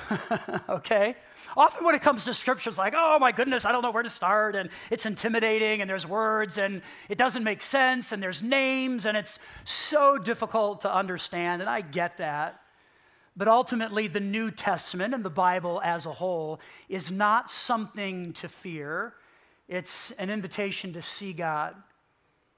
okay? 0.68 1.16
Often 1.56 1.84
when 1.84 1.94
it 1.94 2.02
comes 2.02 2.24
to 2.24 2.34
scripture, 2.34 2.70
it's 2.70 2.78
like, 2.78 2.94
oh 2.96 3.18
my 3.18 3.32
goodness, 3.32 3.64
I 3.64 3.72
don't 3.72 3.82
know 3.82 3.90
where 3.90 4.02
to 4.02 4.10
start, 4.10 4.54
and 4.54 4.70
it's 4.90 5.06
intimidating, 5.06 5.80
and 5.80 5.90
there's 5.90 6.06
words, 6.06 6.58
and 6.58 6.82
it 7.08 7.18
doesn't 7.18 7.44
make 7.44 7.62
sense, 7.62 8.12
and 8.12 8.22
there's 8.22 8.42
names, 8.42 9.06
and 9.06 9.16
it's 9.16 9.38
so 9.64 10.18
difficult 10.18 10.82
to 10.82 10.94
understand, 10.94 11.60
and 11.60 11.70
I 11.70 11.80
get 11.80 12.18
that. 12.18 12.60
But 13.36 13.48
ultimately, 13.48 14.08
the 14.08 14.20
New 14.20 14.50
Testament 14.50 15.14
and 15.14 15.24
the 15.24 15.30
Bible 15.30 15.80
as 15.82 16.04
a 16.06 16.12
whole 16.12 16.60
is 16.88 17.10
not 17.10 17.50
something 17.50 18.32
to 18.34 18.48
fear. 18.48 19.14
It's 19.68 20.10
an 20.12 20.28
invitation 20.28 20.92
to 20.92 21.02
see 21.02 21.32
God, 21.32 21.74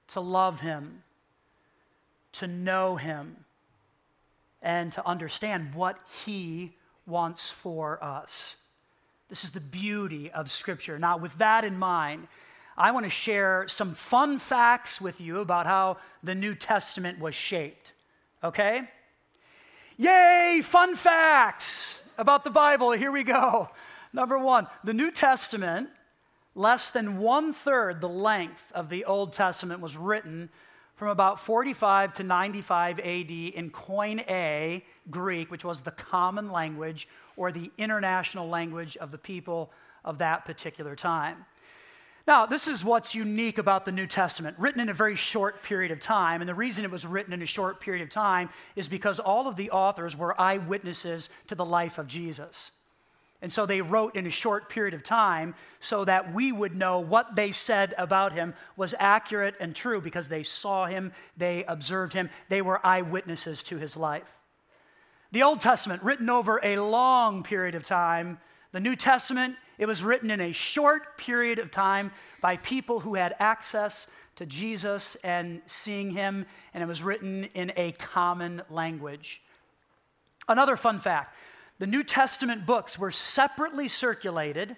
to 0.09 0.19
love 0.19 0.59
Him, 0.59 1.03
to 2.33 2.47
know 2.47 2.97
Him, 2.97 3.37
and 4.61 4.91
to 4.93 5.07
understand 5.07 5.73
what 5.73 5.99
He 6.25 6.75
wants 7.05 7.49
for 7.49 8.03
us. 8.03 8.57
This 9.29 9.43
is 9.43 9.51
the 9.51 9.59
beauty 9.59 10.31
of 10.31 10.51
Scripture. 10.51 10.99
Now, 10.99 11.17
with 11.17 11.37
that 11.39 11.63
in 11.63 11.77
mind, 11.77 12.27
I 12.77 12.91
want 12.91 13.05
to 13.05 13.09
share 13.09 13.67
some 13.67 13.93
fun 13.93 14.37
facts 14.39 14.99
with 14.99 15.21
you 15.21 15.39
about 15.39 15.65
how 15.65 15.97
the 16.23 16.35
New 16.35 16.55
Testament 16.55 17.19
was 17.19 17.33
shaped. 17.33 17.93
Okay? 18.43 18.81
Yay, 19.97 20.61
fun 20.63 20.95
facts 20.95 22.01
about 22.17 22.43
the 22.43 22.49
Bible. 22.49 22.91
Here 22.91 23.11
we 23.11 23.23
go. 23.23 23.69
Number 24.11 24.37
one, 24.37 24.67
the 24.83 24.93
New 24.93 25.09
Testament, 25.09 25.89
less 26.53 26.91
than 26.91 27.17
one 27.17 27.53
third 27.53 28.01
the 28.01 28.09
length 28.09 28.71
of 28.73 28.89
the 28.89 29.05
Old 29.05 29.33
Testament, 29.33 29.79
was 29.79 29.97
written 29.97 30.49
from 30.95 31.09
about 31.09 31.39
45 31.39 32.13
to 32.13 32.23
95 32.23 32.99
AD 32.99 33.31
in 33.31 33.69
Koine 33.71 34.81
Greek, 35.11 35.51
which 35.51 35.65
was 35.65 35.81
the 35.81 35.91
common 35.91 36.51
language 36.51 37.07
or 37.35 37.51
the 37.51 37.71
international 37.77 38.47
language 38.47 38.95
of 38.97 39.11
the 39.11 39.17
people 39.17 39.71
of 40.03 40.19
that 40.19 40.45
particular 40.45 40.95
time. 40.95 41.45
Now, 42.27 42.47
this 42.47 42.67
is 42.67 42.83
what's 42.83 43.13
unique 43.13 43.59
about 43.59 43.85
the 43.85 43.91
New 43.91 44.07
Testament, 44.07 44.57
written 44.57 44.81
in 44.81 44.89
a 44.89 44.93
very 44.93 45.15
short 45.15 45.61
period 45.61 45.91
of 45.91 45.99
time. 45.99 46.41
And 46.41 46.49
the 46.49 46.55
reason 46.55 46.83
it 46.83 46.89
was 46.89 47.05
written 47.05 47.33
in 47.33 47.41
a 47.43 47.45
short 47.45 47.79
period 47.79 48.01
of 48.01 48.09
time 48.09 48.49
is 48.75 48.87
because 48.87 49.19
all 49.19 49.47
of 49.47 49.55
the 49.55 49.69
authors 49.69 50.17
were 50.17 50.39
eyewitnesses 50.39 51.29
to 51.47 51.55
the 51.55 51.65
life 51.65 51.99
of 51.99 52.07
Jesus. 52.07 52.71
And 53.45 53.53
so 53.53 53.67
they 53.67 53.81
wrote 53.81 54.15
in 54.15 54.25
a 54.25 54.31
short 54.31 54.69
period 54.69 54.95
of 54.95 55.03
time 55.03 55.53
so 55.79 56.03
that 56.03 56.33
we 56.33 56.51
would 56.51 56.75
know 56.75 56.97
what 56.97 57.35
they 57.35 57.51
said 57.51 57.93
about 57.95 58.33
him 58.33 58.55
was 58.75 58.95
accurate 58.97 59.53
and 59.59 59.75
true 59.75 60.01
because 60.01 60.27
they 60.27 60.41
saw 60.41 60.87
him, 60.87 61.13
they 61.37 61.63
observed 61.65 62.13
him, 62.13 62.31
they 62.49 62.63
were 62.63 62.83
eyewitnesses 62.83 63.61
to 63.61 63.77
his 63.77 63.95
life. 63.95 64.39
The 65.31 65.43
Old 65.43 65.61
Testament, 65.61 66.01
written 66.01 66.27
over 66.27 66.59
a 66.63 66.79
long 66.79 67.43
period 67.43 67.75
of 67.75 67.85
time, 67.85 68.39
the 68.71 68.79
New 68.79 68.95
Testament, 68.95 69.57
it 69.77 69.85
was 69.85 70.03
written 70.03 70.31
in 70.31 70.41
a 70.41 70.51
short 70.51 71.15
period 71.19 71.59
of 71.59 71.69
time 71.69 72.09
by 72.41 72.57
people 72.57 72.99
who 72.99 73.13
had 73.13 73.35
access 73.37 74.07
to 74.37 74.47
Jesus 74.47 75.17
and 75.23 75.61
seeing 75.67 76.09
him, 76.09 76.47
and 76.73 76.81
it 76.81 76.87
was 76.87 77.03
written 77.03 77.43
in 77.53 77.71
a 77.77 77.91
common 77.91 78.63
language. 78.71 79.43
Another 80.47 80.75
fun 80.75 80.97
fact 80.97 81.35
the 81.79 81.87
New 81.87 82.03
Testament 82.03 82.65
books 82.65 82.97
were 82.97 83.11
separately 83.11 83.87
circulated 83.87 84.75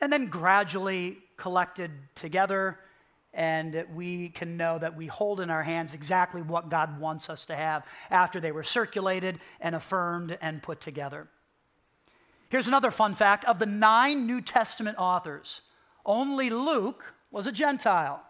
and 0.00 0.12
then 0.12 0.26
gradually 0.26 1.18
collected 1.36 1.90
together. 2.14 2.78
And 3.32 3.84
we 3.94 4.30
can 4.30 4.56
know 4.56 4.78
that 4.78 4.96
we 4.96 5.06
hold 5.06 5.40
in 5.40 5.50
our 5.50 5.62
hands 5.62 5.94
exactly 5.94 6.42
what 6.42 6.68
God 6.68 7.00
wants 7.00 7.30
us 7.30 7.46
to 7.46 7.56
have 7.56 7.84
after 8.10 8.40
they 8.40 8.52
were 8.52 8.62
circulated 8.62 9.38
and 9.60 9.74
affirmed 9.74 10.36
and 10.40 10.62
put 10.62 10.80
together. 10.80 11.28
Here's 12.50 12.66
another 12.66 12.90
fun 12.90 13.14
fact 13.14 13.44
of 13.44 13.58
the 13.58 13.66
nine 13.66 14.26
New 14.26 14.40
Testament 14.40 14.96
authors, 14.98 15.60
only 16.06 16.48
Luke 16.48 17.04
was 17.30 17.46
a 17.46 17.52
Gentile, 17.52 18.22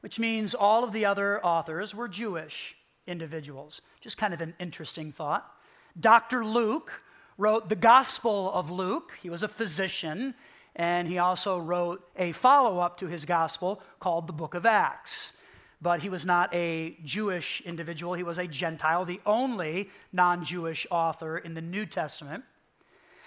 which 0.00 0.18
means 0.18 0.54
all 0.54 0.84
of 0.84 0.92
the 0.92 1.06
other 1.06 1.44
authors 1.44 1.94
were 1.94 2.08
Jewish 2.08 2.76
individuals. 3.06 3.80
Just 4.00 4.18
kind 4.18 4.34
of 4.34 4.42
an 4.42 4.54
interesting 4.60 5.12
thought. 5.12 5.50
Dr. 5.98 6.44
Luke 6.44 7.02
wrote 7.38 7.68
the 7.68 7.76
Gospel 7.76 8.52
of 8.52 8.70
Luke. 8.70 9.12
He 9.22 9.30
was 9.30 9.42
a 9.42 9.48
physician, 9.48 10.34
and 10.76 11.06
he 11.06 11.18
also 11.18 11.58
wrote 11.58 12.02
a 12.16 12.32
follow 12.32 12.78
up 12.78 12.98
to 12.98 13.06
his 13.06 13.24
Gospel 13.24 13.82
called 14.00 14.26
the 14.26 14.32
Book 14.32 14.54
of 14.54 14.66
Acts. 14.66 15.32
but 15.80 16.00
he 16.00 16.08
was 16.08 16.24
not 16.24 16.48
a 16.54 16.96
Jewish 17.04 17.60
individual. 17.62 18.14
He 18.14 18.22
was 18.22 18.38
a 18.38 18.46
Gentile, 18.46 19.04
the 19.04 19.20
only 19.26 19.90
non 20.12 20.44
Jewish 20.44 20.86
author 20.92 21.36
in 21.38 21.54
the 21.54 21.60
New 21.60 21.86
Testament. 21.86 22.44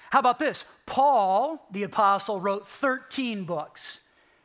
How 0.10 0.20
about 0.20 0.40
this? 0.40 0.64
Paul, 0.86 1.68
the 1.72 1.84
apostle, 1.84 2.40
wrote 2.40 2.66
13 2.66 3.44
books. 3.44 4.00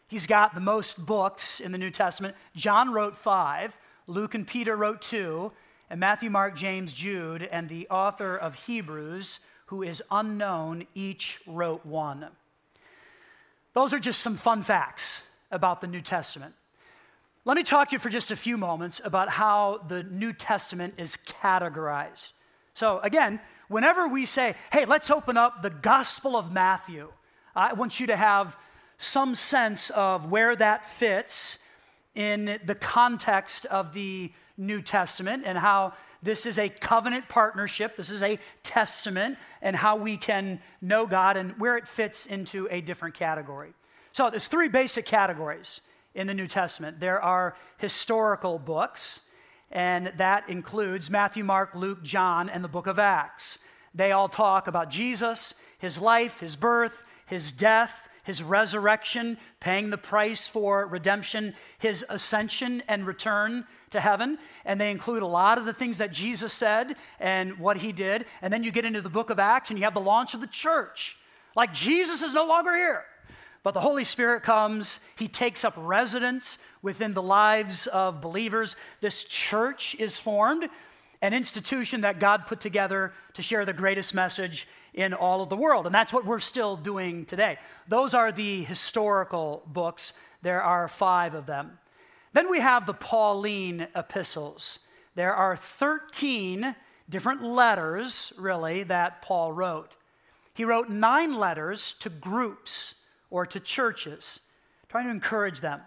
He's 0.09 0.27
got 0.27 0.57
the 0.57 0.61
most 0.61 1.07
books 1.07 1.61
in 1.61 1.71
the 1.71 1.79
New 1.79 1.93
Testament. 1.93 2.35
John 2.57 2.93
wrote 2.93 3.17
five, 3.17 3.79
Luke 4.09 4.35
and 4.35 4.45
Peter 4.45 4.75
wrote 4.75 5.01
two, 5.03 5.53
and 5.91 5.99
Matthew, 5.99 6.31
Mark, 6.31 6.57
James, 6.57 6.93
Jude, 6.93 7.43
and 7.43 7.69
the 7.69 7.89
author 7.89 8.37
of 8.37 8.55
Hebrews, 8.55 9.41
who 9.67 9.83
is 9.83 10.03
unknown, 10.11 10.87
each 10.95 11.41
wrote 11.47 11.85
one. 11.85 12.29
Those 13.75 13.93
are 13.93 13.99
just 13.99 14.21
some 14.21 14.37
fun 14.37 14.63
facts 14.63 15.25
about 15.51 15.81
the 15.81 15.89
New 15.89 16.01
Testament. 16.01 16.55
Let 17.45 17.57
me 17.57 17.65
talk 17.65 17.89
to 17.89 17.95
you 17.95 17.99
for 17.99 18.09
just 18.09 18.31
a 18.31 18.37
few 18.37 18.57
moments 18.57 19.01
about 19.05 19.29
how 19.29 19.85
the 19.89 20.05
New 20.05 20.33
Testament 20.33 20.95
is 20.97 21.17
categorized. 21.43 22.31
So, 22.75 23.01
again, 23.01 23.41
whenever 23.69 24.07
we 24.07 24.27
say, 24.27 24.55
hey, 24.73 24.85
let's 24.85 25.11
open 25.11 25.37
up 25.37 25.63
the 25.63 25.71
Gospel 25.71 26.37
of 26.37 26.53
Matthew, 26.53 27.11
I 27.57 27.73
want 27.73 27.99
you 27.99 28.07
to 28.09 28.17
have 28.17 28.57
some 28.99 29.35
sense 29.35 29.91
of 29.91 30.31
where 30.31 30.55
that 30.55 30.85
fits 30.85 31.59
in 32.15 32.61
the 32.65 32.75
context 32.75 33.67
of 33.67 33.95
the 33.95 34.33
New 34.61 34.83
Testament 34.83 35.45
and 35.47 35.57
how 35.57 35.95
this 36.23 36.45
is 36.45 36.59
a 36.59 36.69
covenant 36.69 37.29
partnership, 37.29 37.97
this 37.97 38.11
is 38.11 38.23
a 38.23 38.39
testament, 38.63 39.39
and 39.63 39.75
how 39.75 39.97
we 39.97 40.19
can 40.19 40.61
know 40.83 41.07
God 41.07 41.39
and 41.39 41.59
where 41.59 41.79
it 41.79 41.89
fits 41.89 42.27
into 42.27 42.69
a 42.71 42.83
different 42.83 43.15
category. 43.15 43.73
So, 44.13 44.29
there's 44.29 44.49
three 44.49 44.69
basic 44.69 45.07
categories 45.07 45.81
in 46.15 46.27
the 46.27 46.35
New 46.35 46.47
Testament. 46.47 47.01
There 47.01 47.23
are 47.23 47.57
historical 47.79 48.59
books, 48.59 49.21
and 49.71 50.13
that 50.19 50.49
includes 50.51 51.09
Matthew, 51.09 51.43
Mark, 51.43 51.75
Luke, 51.75 52.03
John, 52.03 52.51
and 52.51 52.63
the 52.63 52.69
book 52.69 52.87
of 52.87 52.99
Acts. 52.99 53.59
They 53.95 54.13
all 54.13 54.29
talk 54.29 54.67
about 54.67 54.91
Jesus, 54.91 55.55
his 55.79 55.99
life, 55.99 56.41
his 56.41 56.55
birth, 56.55 57.03
his 57.27 57.51
death, 57.51 58.10
his 58.23 58.43
resurrection, 58.43 59.39
paying 59.61 59.91
the 59.91 59.99
price 59.99 60.47
for 60.47 60.87
redemption, 60.87 61.55
his 61.79 62.05
ascension 62.09 62.83
and 62.89 63.07
return 63.07 63.67
to 63.91 64.01
heaven. 64.01 64.39
And 64.65 64.81
they 64.81 64.91
include 64.91 65.23
a 65.23 65.27
lot 65.27 65.59
of 65.59 65.65
the 65.65 65.73
things 65.73 65.99
that 65.99 66.13
Jesus 66.13 66.53
said 66.53 66.97
and 67.19 67.59
what 67.59 67.77
he 67.77 67.93
did. 67.93 68.27
And 68.43 68.53
then 68.53 68.63
you 68.63 68.71
get 68.71 68.85
into 68.85 69.01
the 69.01 69.09
book 69.09 69.31
of 69.31 69.39
Acts 69.39 69.71
and 69.71 69.79
you 69.79 69.85
have 69.85 69.95
the 69.95 70.01
launch 70.01 70.35
of 70.35 70.41
the 70.41 70.47
church. 70.47 71.17
Like 71.57 71.75
Jesus 71.75 72.23
is 72.23 72.33
no 72.33 72.47
longer 72.47 72.77
here. 72.77 73.05
But 73.63 73.75
the 73.75 73.81
Holy 73.81 74.05
Spirit 74.05 74.43
comes, 74.43 75.01
He 75.17 75.29
takes 75.29 75.65
up 75.65 75.75
residence 75.77 76.59
within 76.81 77.13
the 77.13 77.23
lives 77.23 77.87
of 77.87 78.21
believers. 78.23 78.75
This 79.01 79.25
church 79.25 79.95
is 79.99 80.19
formed, 80.19 80.69
an 81.21 81.35
institution 81.35 82.01
that 82.03 82.21
God 82.21 82.47
put 82.47 82.61
together 82.61 83.13
to 83.35 83.43
share 83.43 83.67
the 83.67 83.75
greatest 83.75 84.15
message 84.15 84.67
in 84.95 85.15
all 85.15 85.43
of 85.43 85.49
the 85.49 85.57
world. 85.57 85.87
And 85.87 85.95
that's 85.95 86.13
what 86.13 86.25
we're 86.25 86.41
still 86.41 86.77
doing 86.77 87.25
today. 87.25 87.59
Those 87.89 88.15
are 88.15 88.33
the 88.33 88.65
historical 88.65 89.63
books. 89.67 90.13
There 90.43 90.63
are 90.63 90.89
five 90.89 91.35
of 91.35 91.47
them. 91.47 91.79
Then 92.33 92.51
we 92.51 92.61
have 92.61 92.87
the 92.87 92.95
Pauline 92.95 93.89
epistles. 93.95 94.81
There 95.15 95.35
are 95.35 95.57
13 95.57 96.75
different 97.09 97.43
letters, 97.43 98.33
really, 98.39 98.85
that 98.85 99.23
Paul 99.23 99.53
wrote. 99.53 99.97
He 100.55 100.65
wrote 100.65 100.89
nine 100.89 101.35
letters 101.35 101.95
to 102.01 102.09
groups 102.09 102.95
or 103.31 103.47
to 103.47 103.61
churches, 103.61 104.41
trying 104.89 105.07
to 105.07 105.11
encourage 105.11 105.61
them 105.61 105.81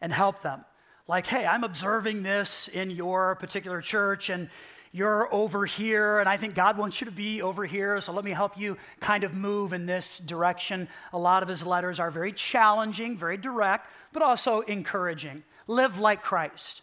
and 0.00 0.12
help 0.12 0.42
them. 0.42 0.64
Like, 1.08 1.26
hey, 1.26 1.46
I'm 1.46 1.62
observing 1.62 2.24
this 2.24 2.68
in 2.68 2.90
your 2.90 3.36
particular 3.36 3.80
church, 3.80 4.28
and 4.28 4.50
you're 4.96 5.28
over 5.30 5.66
here, 5.66 6.20
and 6.20 6.28
I 6.28 6.38
think 6.38 6.54
God 6.54 6.78
wants 6.78 7.02
you 7.02 7.04
to 7.04 7.10
be 7.10 7.42
over 7.42 7.66
here, 7.66 8.00
so 8.00 8.14
let 8.14 8.24
me 8.24 8.30
help 8.30 8.56
you 8.56 8.78
kind 8.98 9.24
of 9.24 9.34
move 9.34 9.74
in 9.74 9.84
this 9.84 10.18
direction. 10.18 10.88
A 11.12 11.18
lot 11.18 11.42
of 11.42 11.50
his 11.50 11.66
letters 11.66 12.00
are 12.00 12.10
very 12.10 12.32
challenging, 12.32 13.18
very 13.18 13.36
direct, 13.36 13.90
but 14.14 14.22
also 14.22 14.60
encouraging. 14.60 15.42
Live 15.66 15.98
like 15.98 16.22
Christ. 16.22 16.80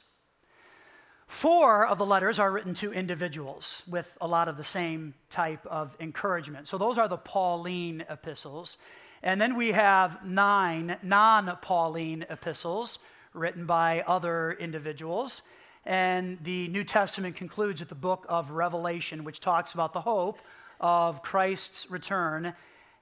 Four 1.26 1.88
of 1.88 1.98
the 1.98 2.06
letters 2.06 2.38
are 2.38 2.52
written 2.52 2.76
to 2.76 2.94
individuals 2.94 3.82
with 3.90 4.16
a 4.22 4.28
lot 4.28 4.48
of 4.48 4.58
the 4.58 4.64
same 4.64 5.16
type 5.32 5.66
of 5.66 5.98
encouragement. 6.00 6.68
So 6.68 6.78
those 6.78 7.00
are 7.00 7.08
the 7.08 7.18
Pauline 7.18 8.06
epistles. 8.12 8.78
And 9.24 9.42
then 9.42 9.56
we 9.56 9.72
have 9.72 10.24
nine 10.24 10.98
non 11.02 11.58
Pauline 11.64 12.28
epistles 12.30 13.00
written 13.34 13.66
by 13.66 14.04
other 14.06 14.52
individuals. 14.52 15.42
And 15.86 16.38
the 16.44 16.68
New 16.70 16.84
Testament 16.84 17.36
concludes 17.36 17.82
with 17.82 17.90
the 17.90 17.96
book 17.96 18.26
of 18.30 18.52
Revelation, 18.52 19.24
which 19.24 19.40
talks 19.40 19.74
about 19.74 19.94
the 19.94 20.02
hope 20.02 20.40
of 20.80 21.22
Christ's 21.22 21.92
return 21.92 22.54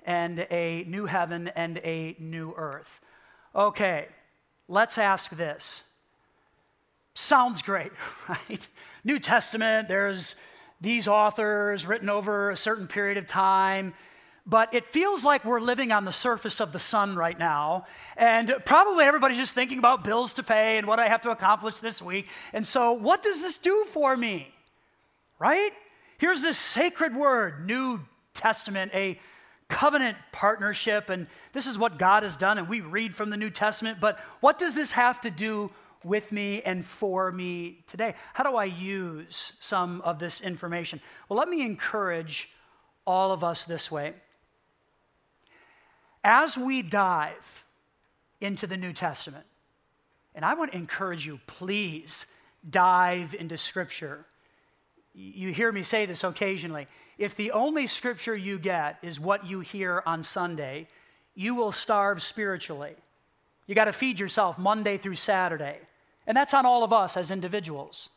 and 0.04 0.48
a 0.50 0.84
new 0.88 1.06
heaven 1.06 1.50
and 1.50 1.78
a 1.80 2.16
new 2.20 2.54
earth. 2.58 3.02
Okay, 3.56 4.08
let's 4.68 4.98
ask 4.98 5.36
this. 5.36 5.84
Sounds 7.14 7.62
great, 7.62 7.92
right? 8.30 8.68
New 9.04 9.20
Testament, 9.20 9.88
there's 9.88 10.36
these 10.80 11.08
authors 11.08 11.86
written 11.86 12.10
over 12.10 12.50
a 12.50 12.58
certain 12.58 12.88
period 12.88 13.18
of 13.18 13.28
time 13.28 13.94
but 14.46 14.74
it 14.74 14.88
feels 14.88 15.24
like 15.24 15.46
we're 15.46 15.60
living 15.60 15.92
on 15.92 16.06
the 16.06 16.12
surface 16.12 16.60
of 16.60 16.72
the 16.72 16.80
sun 16.80 17.16
right 17.16 17.38
now. 17.38 17.86
And 18.18 18.54
probably 18.66 19.06
everybody's 19.06 19.38
just 19.38 19.54
thinking 19.54 19.78
about 19.78 20.04
bills 20.04 20.34
to 20.34 20.44
pay 20.44 20.78
and 20.78 20.88
what 20.88 21.00
I 21.00 21.08
have 21.08 21.22
to 21.22 21.32
accomplish 21.32 21.80
this 21.80 22.02
week. 22.02 22.28
And 22.54 22.66
so, 22.66 22.94
what 22.94 23.24
does 23.24 23.42
this 23.42 23.58
do 23.60 23.86
for 23.90 24.18
me? 24.18 24.52
Right? 25.40 25.72
Here's 26.18 26.42
this 26.42 26.58
sacred 26.58 27.16
word, 27.16 27.66
New 27.66 28.02
Testament, 28.34 28.92
a 28.94 29.20
covenant 29.70 30.18
partnership. 30.32 31.10
And 31.10 31.28
this 31.54 31.68
is 31.68 31.78
what 31.78 31.98
God 31.98 32.24
has 32.24 32.36
done. 32.36 32.58
And 32.58 32.68
we 32.68 32.82
read 32.82 33.14
from 33.16 33.30
the 33.30 33.38
New 33.38 33.50
Testament. 33.50 34.00
But 34.00 34.20
what 34.40 34.60
does 34.60 34.76
this 34.76 34.92
have 34.92 35.22
to 35.22 35.32
do 35.32 35.72
with 36.04 36.32
me 36.32 36.62
and 36.64 36.86
for 36.86 37.32
me 37.32 37.84
today? 37.88 38.16
How 38.34 38.44
do 38.44 38.56
I 38.56 38.66
use 38.66 39.54
some 39.60 40.02
of 40.02 40.20
this 40.20 40.42
information? 40.42 41.00
Well, 41.30 41.38
let 41.38 41.48
me 41.48 41.62
encourage 41.62 42.50
all 43.06 43.32
of 43.32 43.44
us 43.44 43.66
this 43.66 43.92
way. 43.92 44.14
As 46.24 46.58
we 46.58 46.82
dive 46.82 47.66
into 48.40 48.68
the 48.68 48.78
New 48.78 48.94
Testament, 48.94 49.46
and 50.36 50.46
I 50.46 50.54
want 50.54 50.72
to 50.72 50.78
encourage 50.78 51.26
you, 51.26 51.40
please 51.48 52.26
dive 52.70 53.34
into 53.34 53.58
Scripture. 53.58 54.26
You 55.14 55.52
hear 55.52 55.72
me 55.72 55.84
say 55.84 56.06
this 56.06 56.24
occasionally. 56.24 56.88
If 57.18 57.36
the 57.36 57.52
only 57.52 57.88
Scripture 57.88 58.36
you 58.36 58.60
get 58.60 58.98
is 59.02 59.20
what 59.20 59.46
you 59.46 59.60
hear 59.60 60.04
on 60.06 60.24
Sunday, 60.24 60.88
you 61.36 61.56
will 61.56 61.72
starve 61.72 62.22
spiritually. 62.22 62.96
You 63.68 63.76
got 63.76 63.86
to 63.86 63.94
feed 63.94 64.20
yourself 64.20 64.58
Monday 64.58 64.98
through 64.98 65.16
Saturday. 65.16 65.80
And 66.28 66.38
that's 66.38 66.54
on 66.54 66.66
all 66.66 66.84
of 66.84 66.94
us 66.94 67.18
as 67.18 67.32
individuals. 67.32 68.10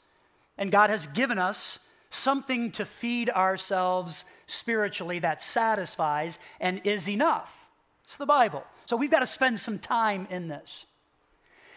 And 0.59 0.71
God 0.71 0.91
has 0.91 1.07
given 1.07 1.39
us 1.39 1.79
something 2.11 2.71
to 2.73 2.85
feed 2.85 3.31
ourselves 3.31 4.25
spiritually 4.47 5.19
that 5.21 5.43
satisfies 5.43 6.39
and 6.61 6.81
is 6.85 7.09
enough. 7.09 7.64
It's 8.05 8.17
the 8.17 8.27
Bible. 8.27 8.65
So 8.87 8.97
we've 8.97 9.11
got 9.11 9.21
to 9.21 9.27
spend 9.27 9.59
some 9.59 9.79
time 9.79 10.29
in 10.31 10.49
this. 10.49 10.87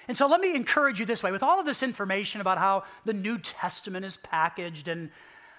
And 0.08 0.16
so 0.16 0.28
let 0.28 0.40
me 0.40 0.56
encourage 0.56 1.00
you 1.00 1.06
this 1.06 1.24
way 1.24 1.32
with 1.32 1.44
all 1.44 1.60
of 1.60 1.66
this 1.66 1.84
information 1.84 2.40
about 2.40 2.58
how 2.58 2.84
the 3.06 3.14
New 3.14 3.38
Testament 3.38 4.06
is 4.06 4.18
packaged 4.18 4.88
and 4.88 5.10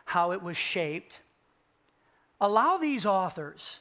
how 0.06 0.32
it 0.32 0.42
was 0.42 0.56
shaped, 0.56 1.20
allow 2.40 2.78
these 2.78 3.04
authors, 3.04 3.80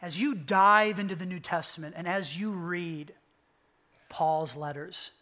as 0.00 0.20
you 0.20 0.34
dive 0.34 0.98
into 0.98 1.14
the 1.14 1.26
New 1.26 1.38
Testament 1.38 1.94
and 1.96 2.08
as 2.08 2.36
you 2.36 2.50
read 2.50 3.12
Paul's 4.08 4.56
letters, 4.56 5.12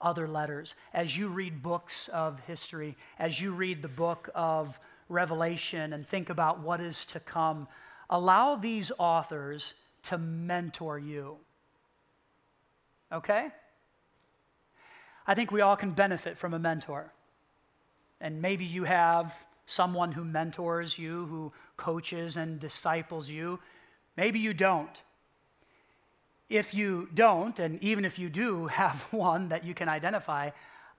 other 0.00 0.28
letters, 0.28 0.74
as 0.92 1.16
you 1.16 1.28
read 1.28 1.62
books 1.62 2.08
of 2.08 2.38
history, 2.40 2.94
as 3.18 3.40
you 3.40 3.52
read 3.52 3.80
the 3.80 3.88
book 3.88 4.28
of 4.34 4.78
Revelation 5.08 5.94
and 5.94 6.06
think 6.06 6.28
about 6.28 6.60
what 6.60 6.80
is 6.80 7.06
to 7.06 7.20
come, 7.20 7.66
Allow 8.08 8.56
these 8.56 8.92
authors 8.98 9.74
to 10.04 10.18
mentor 10.18 10.98
you. 10.98 11.38
Okay? 13.12 13.48
I 15.26 15.34
think 15.34 15.50
we 15.50 15.60
all 15.60 15.76
can 15.76 15.90
benefit 15.90 16.38
from 16.38 16.54
a 16.54 16.58
mentor. 16.58 17.12
And 18.20 18.40
maybe 18.40 18.64
you 18.64 18.84
have 18.84 19.34
someone 19.66 20.12
who 20.12 20.24
mentors 20.24 20.98
you, 20.98 21.26
who 21.26 21.52
coaches 21.76 22.36
and 22.36 22.60
disciples 22.60 23.28
you. 23.28 23.58
Maybe 24.16 24.38
you 24.38 24.54
don't. 24.54 25.02
If 26.48 26.74
you 26.74 27.08
don't, 27.12 27.58
and 27.58 27.82
even 27.82 28.04
if 28.04 28.18
you 28.18 28.30
do 28.30 28.66
have 28.82 29.02
one 29.10 29.48
that 29.48 29.64
you 29.64 29.74
can 29.74 29.88
identify, 29.88 30.50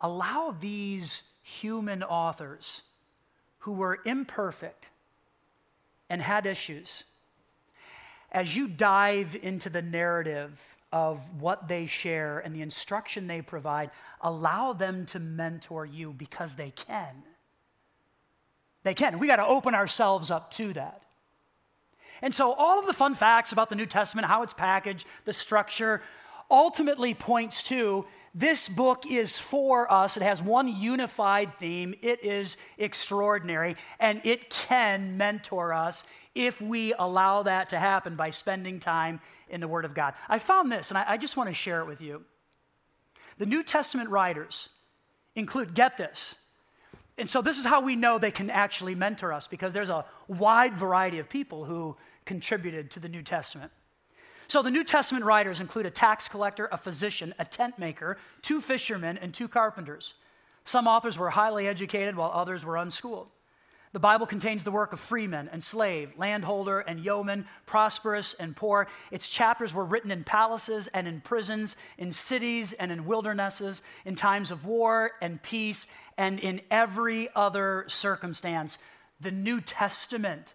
allow 0.02 0.56
these 0.60 1.24
human 1.42 2.04
authors 2.04 2.84
who 3.60 3.72
were 3.72 4.00
imperfect 4.06 4.90
and 6.10 6.22
had 6.22 6.46
issues. 6.46 7.04
As 8.32 8.56
you 8.56 8.68
dive 8.68 9.38
into 9.42 9.70
the 9.70 9.82
narrative 9.82 10.78
of 10.92 11.42
what 11.42 11.68
they 11.68 11.86
share 11.86 12.40
and 12.40 12.56
the 12.56 12.62
instruction 12.62 13.28
they 13.28 13.42
provide, 13.42 13.92
allow 14.22 14.74
them 14.74 15.06
to 15.08 15.20
mentor 15.20 15.86
you 15.86 16.14
because 16.14 16.56
they 16.56 16.72
can. 16.72 17.24
They 18.84 18.94
can. 18.94 19.20
We 19.20 19.28
got 19.28 19.38
to 19.38 19.46
open 19.46 19.76
ourselves 19.76 20.32
up 20.32 20.52
to 20.52 20.74
that. 20.74 21.02
And 22.22 22.34
so, 22.34 22.54
all 22.54 22.80
of 22.80 22.88
the 22.88 22.94
fun 22.94 23.16
facts 23.16 23.52
about 23.52 23.70
the 23.70 23.76
New 23.76 23.86
Testament, 23.86 24.28
how 24.28 24.44
it's 24.44 24.54
packaged, 24.54 25.06
the 25.26 25.34
structure, 25.34 26.02
ultimately 26.50 27.14
points 27.14 27.64
to 27.64 28.06
this 28.38 28.70
book 28.70 29.10
is 29.10 29.40
for 29.40 29.92
us. 29.92 30.16
It 30.16 30.22
has 30.22 30.40
one 30.40 30.68
unified 30.68 31.56
theme. 31.56 31.96
It 32.04 32.24
is 32.24 32.58
extraordinary, 32.78 33.76
and 34.00 34.22
it 34.24 34.52
can 34.52 35.18
mentor 35.18 35.74
us 35.74 36.04
if 36.36 36.62
we 36.62 36.94
allow 37.00 37.42
that 37.44 37.70
to 37.70 37.80
happen 37.80 38.16
by 38.16 38.30
spending 38.30 38.80
time 38.80 39.22
in 39.50 39.60
the 39.60 39.68
Word 39.68 39.86
of 39.86 39.96
God. 39.96 40.14
I 40.30 40.38
found 40.38 40.72
this, 40.72 40.92
and 40.92 41.00
I, 41.00 41.06
I 41.08 41.18
just 41.18 41.36
want 41.36 41.50
to 41.50 41.54
share 41.56 41.82
it 41.82 41.88
with 41.88 42.00
you. 42.00 42.26
The 43.40 43.48
New 43.48 43.64
Testament 43.64 44.12
writers 44.12 44.70
include, 45.34 45.74
get 45.74 45.98
this, 45.98 46.36
and 47.18 47.28
so 47.28 47.42
this 47.42 47.58
is 47.58 47.66
how 47.66 47.82
we 47.82 47.96
know 47.96 48.20
they 48.20 48.30
can 48.30 48.52
actually 48.52 48.94
mentor 48.94 49.34
us 49.34 49.48
because 49.48 49.74
there's 49.74 49.90
a 49.90 50.06
wide 50.28 50.78
variety 50.78 51.18
of 51.18 51.28
people 51.28 51.66
who 51.66 51.98
contributed 52.26 52.92
to 52.92 53.00
the 53.00 53.10
New 53.10 53.24
Testament. 53.24 53.72
So 54.48 54.62
the 54.62 54.72
New 54.72 54.86
Testament 54.86 55.26
writers 55.26 55.60
include 55.60 55.86
a 55.86 55.92
tax 55.92 56.28
collector, 56.28 56.70
a 56.72 56.78
physician, 56.78 57.34
a 57.38 57.46
tent 57.46 57.78
maker, 57.78 58.18
two 58.42 58.62
fishermen, 58.62 59.18
and 59.18 59.34
two 59.34 59.48
carpenters. 59.48 60.14
Some 60.64 60.88
authors 60.88 61.18
were 61.18 61.30
highly 61.30 61.68
educated 61.68 62.16
while 62.16 62.32
others 62.34 62.66
were 62.66 62.78
unschooled. 62.78 63.28
The 63.94 64.00
Bible 64.00 64.26
contains 64.26 64.64
the 64.64 64.72
work 64.72 64.94
of 64.94 65.00
freeman 65.00 65.50
and 65.52 65.64
slave, 65.64 66.12
landholder 66.18 66.82
and 66.82 67.00
yeoman, 67.00 67.46
prosperous 67.66 68.34
and 68.36 68.56
poor. 68.56 68.88
Its 69.12 69.28
chapters 69.28 69.74
were 69.74 69.86
written 69.86 70.12
in 70.12 70.24
palaces 70.24 70.88
and 70.88 71.08
in 71.08 71.22
prisons, 71.22 71.78
in 71.98 72.12
cities 72.12 72.74
and 72.74 72.92
in 72.92 73.06
wildernesses, 73.06 73.82
in 74.06 74.16
times 74.16 74.52
of 74.52 74.66
war 74.66 75.14
and 75.22 75.42
peace, 75.42 75.88
and 76.18 76.40
in 76.40 76.62
every 76.70 77.30
other 77.36 77.86
circumstance. 77.88 78.78
The 79.20 79.32
New 79.32 79.62
Testament, 79.62 80.54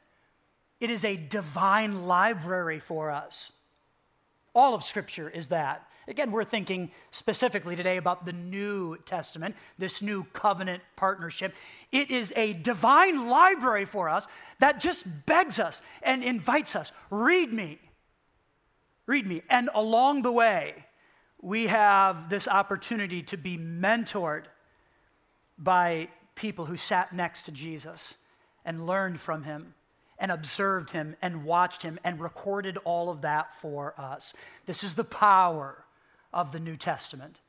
it 0.78 0.90
is 0.90 1.04
a 1.04 1.16
divine 1.16 2.06
library 2.06 2.80
for 2.80 3.10
us. 3.10 3.52
All 4.54 4.74
of 4.74 4.84
Scripture 4.84 5.28
is 5.28 5.48
that. 5.48 5.88
Again, 6.08 6.32
we're 6.32 6.44
thinking 6.44 6.90
specifically 7.10 7.76
today 7.76 7.96
about 7.96 8.26
the 8.26 8.32
New 8.32 8.96
Testament, 9.06 9.54
this 9.78 10.02
new 10.02 10.24
covenant 10.32 10.82
partnership. 10.96 11.54
It 11.92 12.10
is 12.10 12.32
a 12.34 12.54
divine 12.54 13.28
library 13.28 13.84
for 13.84 14.08
us 14.08 14.26
that 14.58 14.80
just 14.80 15.26
begs 15.26 15.58
us 15.58 15.80
and 16.02 16.24
invites 16.24 16.74
us 16.74 16.90
read 17.10 17.52
me, 17.52 17.78
read 19.06 19.26
me. 19.26 19.42
And 19.48 19.70
along 19.74 20.22
the 20.22 20.32
way, 20.32 20.86
we 21.40 21.68
have 21.68 22.28
this 22.28 22.48
opportunity 22.48 23.22
to 23.24 23.36
be 23.36 23.56
mentored 23.56 24.44
by 25.56 26.08
people 26.34 26.64
who 26.64 26.76
sat 26.76 27.12
next 27.12 27.44
to 27.44 27.52
Jesus 27.52 28.16
and 28.64 28.86
learned 28.86 29.20
from 29.20 29.44
him 29.44 29.74
and 30.22 30.30
observed 30.30 30.92
him 30.92 31.16
and 31.20 31.44
watched 31.44 31.82
him 31.82 31.98
and 32.04 32.20
recorded 32.20 32.78
all 32.84 33.10
of 33.10 33.22
that 33.22 33.56
for 33.56 33.92
us. 33.98 34.32
This 34.66 34.84
is 34.84 34.94
the 34.94 35.04
power 35.04 35.84
of 36.32 36.52
the 36.52 36.60
New 36.60 36.76
Testament. 36.76 37.40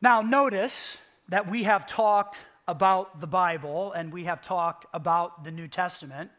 Now, 0.00 0.22
notice 0.22 0.98
that 1.28 1.50
we 1.50 1.64
have 1.64 1.84
talked 1.84 2.38
about 2.68 3.20
the 3.20 3.26
Bible 3.26 3.92
and 3.92 4.12
we 4.12 4.24
have 4.24 4.40
talked 4.40 4.86
about 4.94 5.42
the 5.42 5.50
New 5.50 5.66
Testament, 5.66 6.30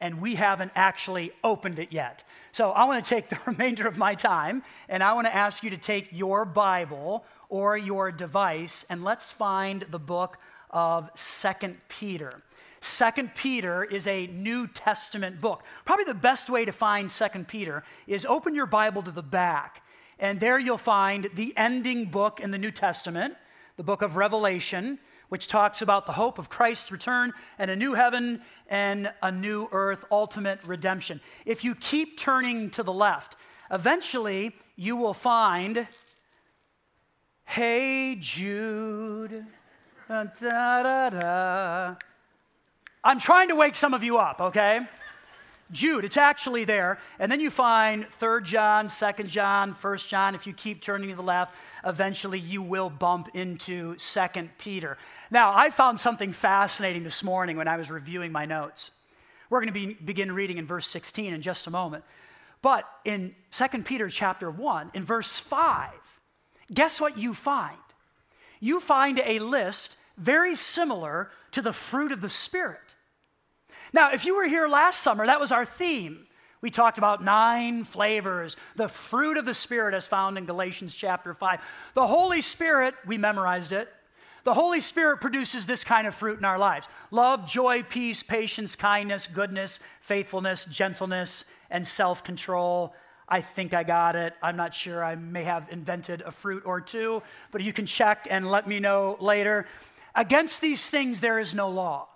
and 0.00 0.18
we 0.22 0.34
haven't 0.34 0.72
actually 0.74 1.30
opened 1.44 1.78
it 1.78 1.92
yet. 1.92 2.22
So, 2.52 2.70
I 2.70 2.84
want 2.84 3.04
to 3.04 3.08
take 3.08 3.28
the 3.28 3.38
remainder 3.46 3.86
of 3.86 3.98
my 3.98 4.14
time 4.14 4.62
and 4.88 5.02
I 5.02 5.12
want 5.12 5.26
to 5.26 5.34
ask 5.34 5.62
you 5.62 5.70
to 5.70 5.76
take 5.76 6.08
your 6.10 6.46
Bible 6.46 7.26
or 7.50 7.76
your 7.76 8.10
device 8.12 8.86
and 8.88 9.04
let's 9.04 9.30
find 9.30 9.82
the 9.90 9.98
book 9.98 10.38
of 10.70 11.10
Second 11.14 11.76
Peter. 11.90 12.42
Second 12.86 13.34
Peter 13.34 13.84
is 13.84 14.06
a 14.06 14.26
New 14.28 14.66
Testament 14.68 15.40
book. 15.40 15.62
Probably 15.84 16.04
the 16.04 16.14
best 16.14 16.48
way 16.48 16.64
to 16.64 16.72
find 16.72 17.10
Second 17.10 17.48
Peter 17.48 17.84
is 18.06 18.24
open 18.24 18.54
your 18.54 18.66
Bible 18.66 19.02
to 19.02 19.10
the 19.10 19.22
back 19.22 19.82
and 20.18 20.40
there 20.40 20.58
you'll 20.58 20.78
find 20.78 21.28
the 21.34 21.52
ending 21.56 22.06
book 22.06 22.40
in 22.40 22.50
the 22.50 22.58
New 22.58 22.70
Testament, 22.70 23.34
the 23.76 23.82
book 23.82 24.02
of 24.02 24.16
Revelation, 24.16 24.98
which 25.28 25.46
talks 25.46 25.82
about 25.82 26.06
the 26.06 26.12
hope 26.12 26.38
of 26.38 26.48
Christ's 26.48 26.90
return 26.90 27.32
and 27.58 27.70
a 27.70 27.76
new 27.76 27.94
heaven 27.94 28.40
and 28.68 29.12
a 29.22 29.30
new 29.30 29.68
earth, 29.72 30.04
ultimate 30.10 30.60
redemption. 30.64 31.20
If 31.44 31.64
you 31.64 31.74
keep 31.74 32.18
turning 32.18 32.70
to 32.70 32.82
the 32.82 32.92
left, 32.92 33.36
eventually 33.70 34.54
you 34.76 34.96
will 34.96 35.14
find, 35.14 35.86
Hey 37.44 38.16
Jude. 38.18 39.44
Da, 40.08 40.24
da, 40.40 41.10
da, 41.10 41.96
I'm 43.06 43.20
trying 43.20 43.50
to 43.50 43.54
wake 43.54 43.76
some 43.76 43.94
of 43.94 44.02
you 44.02 44.18
up, 44.18 44.40
okay? 44.40 44.80
Jude, 45.70 46.04
it's 46.04 46.16
actually 46.16 46.64
there. 46.64 46.98
And 47.20 47.30
then 47.30 47.38
you 47.38 47.50
find 47.50 48.04
3rd 48.04 48.42
John, 48.42 48.88
2nd 48.88 49.28
John, 49.28 49.74
1st 49.74 50.08
John. 50.08 50.34
If 50.34 50.44
you 50.44 50.52
keep 50.52 50.82
turning 50.82 51.10
to 51.10 51.14
the 51.14 51.22
left, 51.22 51.54
eventually 51.84 52.40
you 52.40 52.62
will 52.62 52.90
bump 52.90 53.28
into 53.32 53.94
2nd 53.94 54.48
Peter. 54.58 54.98
Now, 55.30 55.52
I 55.54 55.70
found 55.70 56.00
something 56.00 56.32
fascinating 56.32 57.04
this 57.04 57.22
morning 57.22 57.56
when 57.56 57.68
I 57.68 57.76
was 57.76 57.92
reviewing 57.92 58.32
my 58.32 58.44
notes. 58.44 58.90
We're 59.50 59.60
going 59.60 59.72
to 59.72 59.86
be, 59.86 59.94
begin 59.94 60.32
reading 60.32 60.58
in 60.58 60.66
verse 60.66 60.88
16 60.88 61.32
in 61.32 61.42
just 61.42 61.68
a 61.68 61.70
moment. 61.70 62.02
But 62.60 62.88
in 63.04 63.36
2 63.52 63.82
Peter 63.84 64.08
chapter 64.08 64.50
1, 64.50 64.90
in 64.94 65.04
verse 65.04 65.38
5, 65.38 65.92
guess 66.74 67.00
what 67.00 67.16
you 67.16 67.34
find? 67.34 67.78
You 68.58 68.80
find 68.80 69.22
a 69.24 69.38
list 69.38 69.96
very 70.18 70.56
similar 70.56 71.30
to 71.52 71.62
the 71.62 71.72
fruit 71.72 72.10
of 72.10 72.20
the 72.20 72.28
Spirit. 72.28 72.95
Now, 73.92 74.12
if 74.12 74.24
you 74.24 74.36
were 74.36 74.46
here 74.46 74.68
last 74.68 75.02
summer, 75.02 75.26
that 75.26 75.40
was 75.40 75.52
our 75.52 75.64
theme. 75.64 76.26
We 76.60 76.70
talked 76.70 76.98
about 76.98 77.22
nine 77.22 77.84
flavors, 77.84 78.56
the 78.76 78.88
fruit 78.88 79.36
of 79.36 79.44
the 79.44 79.54
Spirit 79.54 79.94
as 79.94 80.06
found 80.06 80.38
in 80.38 80.46
Galatians 80.46 80.94
chapter 80.94 81.34
5. 81.34 81.60
The 81.94 82.06
Holy 82.06 82.40
Spirit, 82.40 82.94
we 83.06 83.18
memorized 83.18 83.72
it. 83.72 83.88
The 84.44 84.54
Holy 84.54 84.80
Spirit 84.80 85.20
produces 85.20 85.66
this 85.66 85.82
kind 85.82 86.06
of 86.06 86.14
fruit 86.14 86.38
in 86.38 86.44
our 86.44 86.58
lives 86.58 86.88
love, 87.10 87.48
joy, 87.48 87.82
peace, 87.82 88.22
patience, 88.22 88.76
kindness, 88.76 89.26
goodness, 89.26 89.80
faithfulness, 90.00 90.64
gentleness, 90.66 91.44
and 91.70 91.86
self 91.86 92.24
control. 92.24 92.94
I 93.28 93.40
think 93.40 93.74
I 93.74 93.82
got 93.82 94.14
it. 94.14 94.34
I'm 94.40 94.56
not 94.56 94.72
sure. 94.72 95.04
I 95.04 95.16
may 95.16 95.42
have 95.42 95.68
invented 95.70 96.22
a 96.22 96.30
fruit 96.30 96.62
or 96.64 96.80
two, 96.80 97.22
but 97.50 97.60
you 97.60 97.72
can 97.72 97.86
check 97.86 98.28
and 98.30 98.48
let 98.48 98.68
me 98.68 98.78
know 98.78 99.16
later. 99.20 99.66
Against 100.14 100.60
these 100.60 100.88
things, 100.88 101.20
there 101.20 101.40
is 101.40 101.52
no 101.54 101.68
law. 101.68 102.08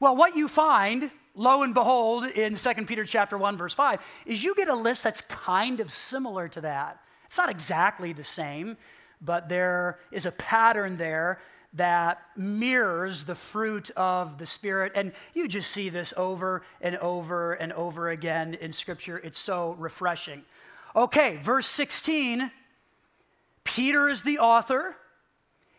Well, 0.00 0.16
what 0.16 0.36
you 0.36 0.48
find, 0.48 1.10
lo 1.34 1.62
and 1.62 1.72
behold, 1.72 2.26
in 2.26 2.56
2 2.56 2.74
Peter 2.86 3.04
chapter 3.04 3.38
1, 3.38 3.56
verse 3.56 3.74
5, 3.74 4.00
is 4.26 4.44
you 4.44 4.54
get 4.54 4.68
a 4.68 4.74
list 4.74 5.02
that's 5.02 5.20
kind 5.22 5.80
of 5.80 5.92
similar 5.92 6.48
to 6.48 6.60
that. 6.62 7.00
It's 7.24 7.38
not 7.38 7.50
exactly 7.50 8.12
the 8.12 8.24
same, 8.24 8.76
but 9.20 9.48
there 9.48 9.98
is 10.10 10.26
a 10.26 10.32
pattern 10.32 10.96
there 10.96 11.40
that 11.72 12.22
mirrors 12.36 13.24
the 13.24 13.34
fruit 13.34 13.90
of 13.96 14.38
the 14.38 14.46
Spirit. 14.46 14.92
And 14.94 15.12
you 15.34 15.48
just 15.48 15.70
see 15.70 15.88
this 15.88 16.14
over 16.16 16.62
and 16.80 16.96
over 16.96 17.54
and 17.54 17.72
over 17.72 18.10
again 18.10 18.54
in 18.54 18.72
Scripture. 18.72 19.18
It's 19.18 19.38
so 19.38 19.76
refreshing. 19.78 20.42
Okay, 20.94 21.36
verse 21.42 21.66
16 21.66 22.50
Peter 23.64 24.08
is 24.08 24.22
the 24.22 24.38
author. 24.38 24.94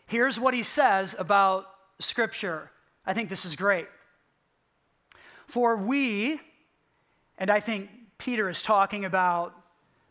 Here's 0.08 0.38
what 0.38 0.54
he 0.54 0.62
says 0.62 1.16
about 1.18 1.68
Scripture. 2.00 2.70
I 3.06 3.14
think 3.14 3.30
this 3.30 3.46
is 3.46 3.56
great. 3.56 3.88
For 5.48 5.76
we, 5.76 6.40
and 7.38 7.50
I 7.50 7.60
think 7.60 7.90
Peter 8.18 8.48
is 8.50 8.62
talking 8.62 9.06
about 9.06 9.56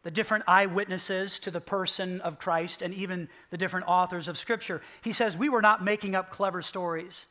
the 0.03 0.11
different 0.11 0.45
eyewitnesses 0.47 1.39
to 1.41 1.51
the 1.51 1.61
person 1.61 2.21
of 2.21 2.39
Christ 2.39 2.81
and 2.81 2.95
even 2.95 3.29
the 3.51 3.59
different 3.59 3.89
authors 3.89 4.29
of 4.29 4.39
Scripture. 4.39 4.81
He 5.03 5.13
says, 5.13 5.37
We 5.37 5.49
were 5.49 5.63
not 5.63 5.85
making 5.85 6.15
up 6.15 6.31
clever 6.31 6.63
stories 6.63 7.27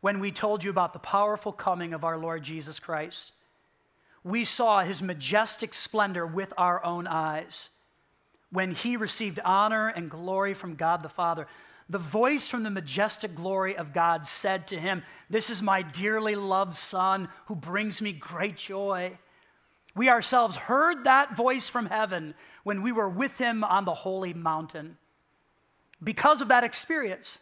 when 0.00 0.20
we 0.20 0.32
told 0.32 0.62
you 0.62 0.70
about 0.70 0.92
the 0.92 0.98
powerful 0.98 1.52
coming 1.52 1.94
of 1.94 2.04
our 2.04 2.18
Lord 2.18 2.42
Jesus 2.42 2.78
Christ. 2.78 3.32
We 4.24 4.44
saw 4.44 4.82
his 4.82 5.00
majestic 5.00 5.72
splendor 5.72 6.26
with 6.26 6.52
our 6.58 6.84
own 6.84 7.06
eyes 7.06 7.70
when 8.50 8.72
he 8.72 8.96
received 8.96 9.38
honor 9.44 9.88
and 9.88 10.10
glory 10.10 10.52
from 10.52 10.74
God 10.74 11.02
the 11.02 11.08
Father. 11.08 11.46
The 11.88 11.98
voice 11.98 12.48
from 12.48 12.64
the 12.64 12.70
majestic 12.70 13.34
glory 13.34 13.76
of 13.76 13.92
God 13.92 14.26
said 14.26 14.66
to 14.68 14.78
him, 14.78 15.04
This 15.30 15.50
is 15.50 15.62
my 15.62 15.82
dearly 15.82 16.34
loved 16.34 16.74
Son 16.74 17.28
who 17.46 17.54
brings 17.54 18.02
me 18.02 18.12
great 18.12 18.56
joy. 18.56 19.16
We 19.94 20.08
ourselves 20.08 20.56
heard 20.56 21.04
that 21.04 21.36
voice 21.36 21.68
from 21.68 21.86
heaven 21.86 22.34
when 22.64 22.82
we 22.82 22.90
were 22.90 23.08
with 23.08 23.38
him 23.38 23.62
on 23.62 23.84
the 23.84 23.94
holy 23.94 24.34
mountain. 24.34 24.98
Because 26.02 26.42
of 26.42 26.48
that 26.48 26.64
experience, 26.64 27.38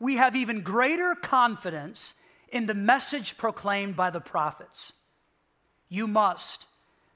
we 0.00 0.16
have 0.16 0.36
even 0.36 0.62
greater 0.62 1.14
confidence 1.14 2.14
in 2.48 2.66
the 2.66 2.74
message 2.74 3.38
proclaimed 3.38 3.96
by 3.96 4.10
the 4.10 4.20
prophets. 4.20 4.92
You 5.88 6.08
must 6.08 6.66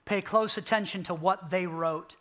pay 0.05 0.23
close 0.23 0.57
attention 0.57 1.03
to 1.05 1.15
what 1.15 1.51
they 1.51 1.67
wrote 1.67 2.15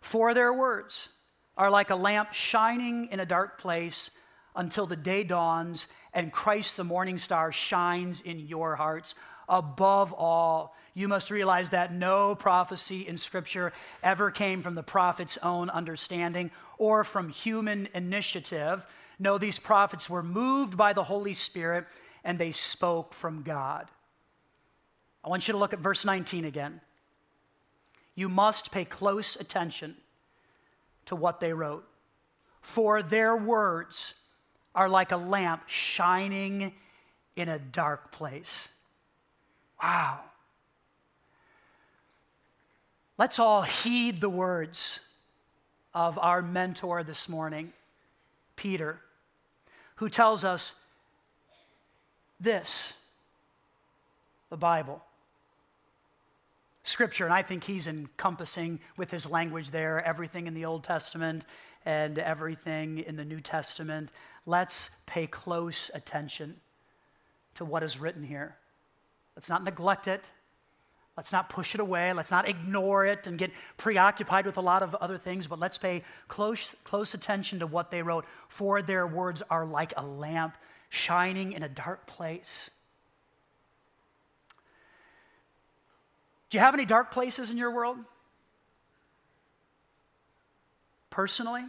For 0.00 0.34
their 0.34 0.52
words 0.52 1.10
are 1.58 1.70
like 1.70 1.90
a 1.90 1.96
lamp 1.96 2.32
shining 2.32 3.08
in 3.10 3.18
a 3.18 3.26
dark 3.26 3.58
place 3.58 4.12
until 4.54 4.86
the 4.86 4.96
day 4.96 5.24
dawns 5.24 5.88
and 6.14 6.32
Christ 6.32 6.76
the 6.76 6.84
morning 6.84 7.18
star 7.18 7.50
shines 7.52 8.20
in 8.20 8.38
your 8.38 8.76
hearts. 8.76 9.16
Above 9.48 10.12
all, 10.12 10.74
you 10.94 11.08
must 11.08 11.30
realize 11.30 11.70
that 11.70 11.92
no 11.92 12.34
prophecy 12.34 13.06
in 13.06 13.16
Scripture 13.16 13.72
ever 14.02 14.30
came 14.30 14.62
from 14.62 14.74
the 14.74 14.82
prophet's 14.82 15.36
own 15.42 15.68
understanding 15.68 16.50
or 16.78 17.02
from 17.02 17.28
human 17.28 17.88
initiative. 17.92 18.86
No, 19.18 19.36
these 19.36 19.58
prophets 19.58 20.08
were 20.08 20.22
moved 20.22 20.76
by 20.76 20.92
the 20.92 21.04
Holy 21.04 21.34
Spirit 21.34 21.86
and 22.24 22.38
they 22.38 22.52
spoke 22.52 23.14
from 23.14 23.42
God. 23.42 23.88
I 25.24 25.28
want 25.28 25.48
you 25.48 25.52
to 25.52 25.58
look 25.58 25.72
at 25.72 25.80
verse 25.80 26.04
19 26.04 26.44
again. 26.44 26.80
You 28.14 28.28
must 28.28 28.70
pay 28.70 28.84
close 28.84 29.36
attention 29.36 29.96
to 31.08 31.16
what 31.16 31.40
they 31.40 31.54
wrote, 31.54 31.88
for 32.60 33.02
their 33.02 33.34
words 33.34 34.14
are 34.74 34.90
like 34.90 35.10
a 35.10 35.16
lamp 35.16 35.62
shining 35.66 36.72
in 37.34 37.48
a 37.48 37.58
dark 37.58 38.12
place. 38.12 38.68
Wow. 39.82 40.20
Let's 43.16 43.38
all 43.38 43.62
heed 43.62 44.20
the 44.20 44.28
words 44.28 45.00
of 45.94 46.18
our 46.18 46.42
mentor 46.42 47.02
this 47.02 47.26
morning, 47.26 47.72
Peter, 48.54 49.00
who 49.96 50.10
tells 50.10 50.44
us 50.44 50.74
this 52.38 52.92
the 54.50 54.58
Bible. 54.58 55.02
Scripture, 56.88 57.24
and 57.24 57.34
I 57.34 57.42
think 57.42 57.64
he's 57.64 57.86
encompassing 57.86 58.80
with 58.96 59.10
his 59.10 59.30
language 59.30 59.70
there 59.70 60.02
everything 60.02 60.46
in 60.46 60.54
the 60.54 60.64
Old 60.64 60.84
Testament 60.84 61.44
and 61.84 62.18
everything 62.18 62.98
in 62.98 63.16
the 63.16 63.24
New 63.24 63.40
Testament. 63.40 64.10
Let's 64.46 64.90
pay 65.06 65.26
close 65.26 65.90
attention 65.92 66.56
to 67.56 67.64
what 67.64 67.82
is 67.82 68.00
written 68.00 68.22
here. 68.22 68.56
Let's 69.36 69.50
not 69.50 69.64
neglect 69.64 70.08
it. 70.08 70.24
Let's 71.16 71.32
not 71.32 71.50
push 71.50 71.74
it 71.74 71.80
away. 71.80 72.12
Let's 72.12 72.30
not 72.30 72.48
ignore 72.48 73.04
it 73.04 73.26
and 73.26 73.36
get 73.36 73.50
preoccupied 73.76 74.46
with 74.46 74.56
a 74.56 74.62
lot 74.62 74.82
of 74.82 74.94
other 74.94 75.18
things, 75.18 75.46
but 75.46 75.58
let's 75.58 75.76
pay 75.76 76.04
close, 76.28 76.74
close 76.84 77.12
attention 77.12 77.58
to 77.58 77.66
what 77.66 77.90
they 77.90 78.02
wrote. 78.02 78.24
For 78.48 78.82
their 78.82 79.06
words 79.06 79.42
are 79.50 79.66
like 79.66 79.92
a 79.96 80.06
lamp 80.06 80.56
shining 80.88 81.52
in 81.52 81.62
a 81.62 81.68
dark 81.68 82.06
place. 82.06 82.70
Do 86.50 86.56
you 86.56 86.60
have 86.60 86.74
any 86.74 86.84
dark 86.84 87.10
places 87.10 87.50
in 87.50 87.58
your 87.58 87.70
world? 87.70 87.98
Personally? 91.10 91.62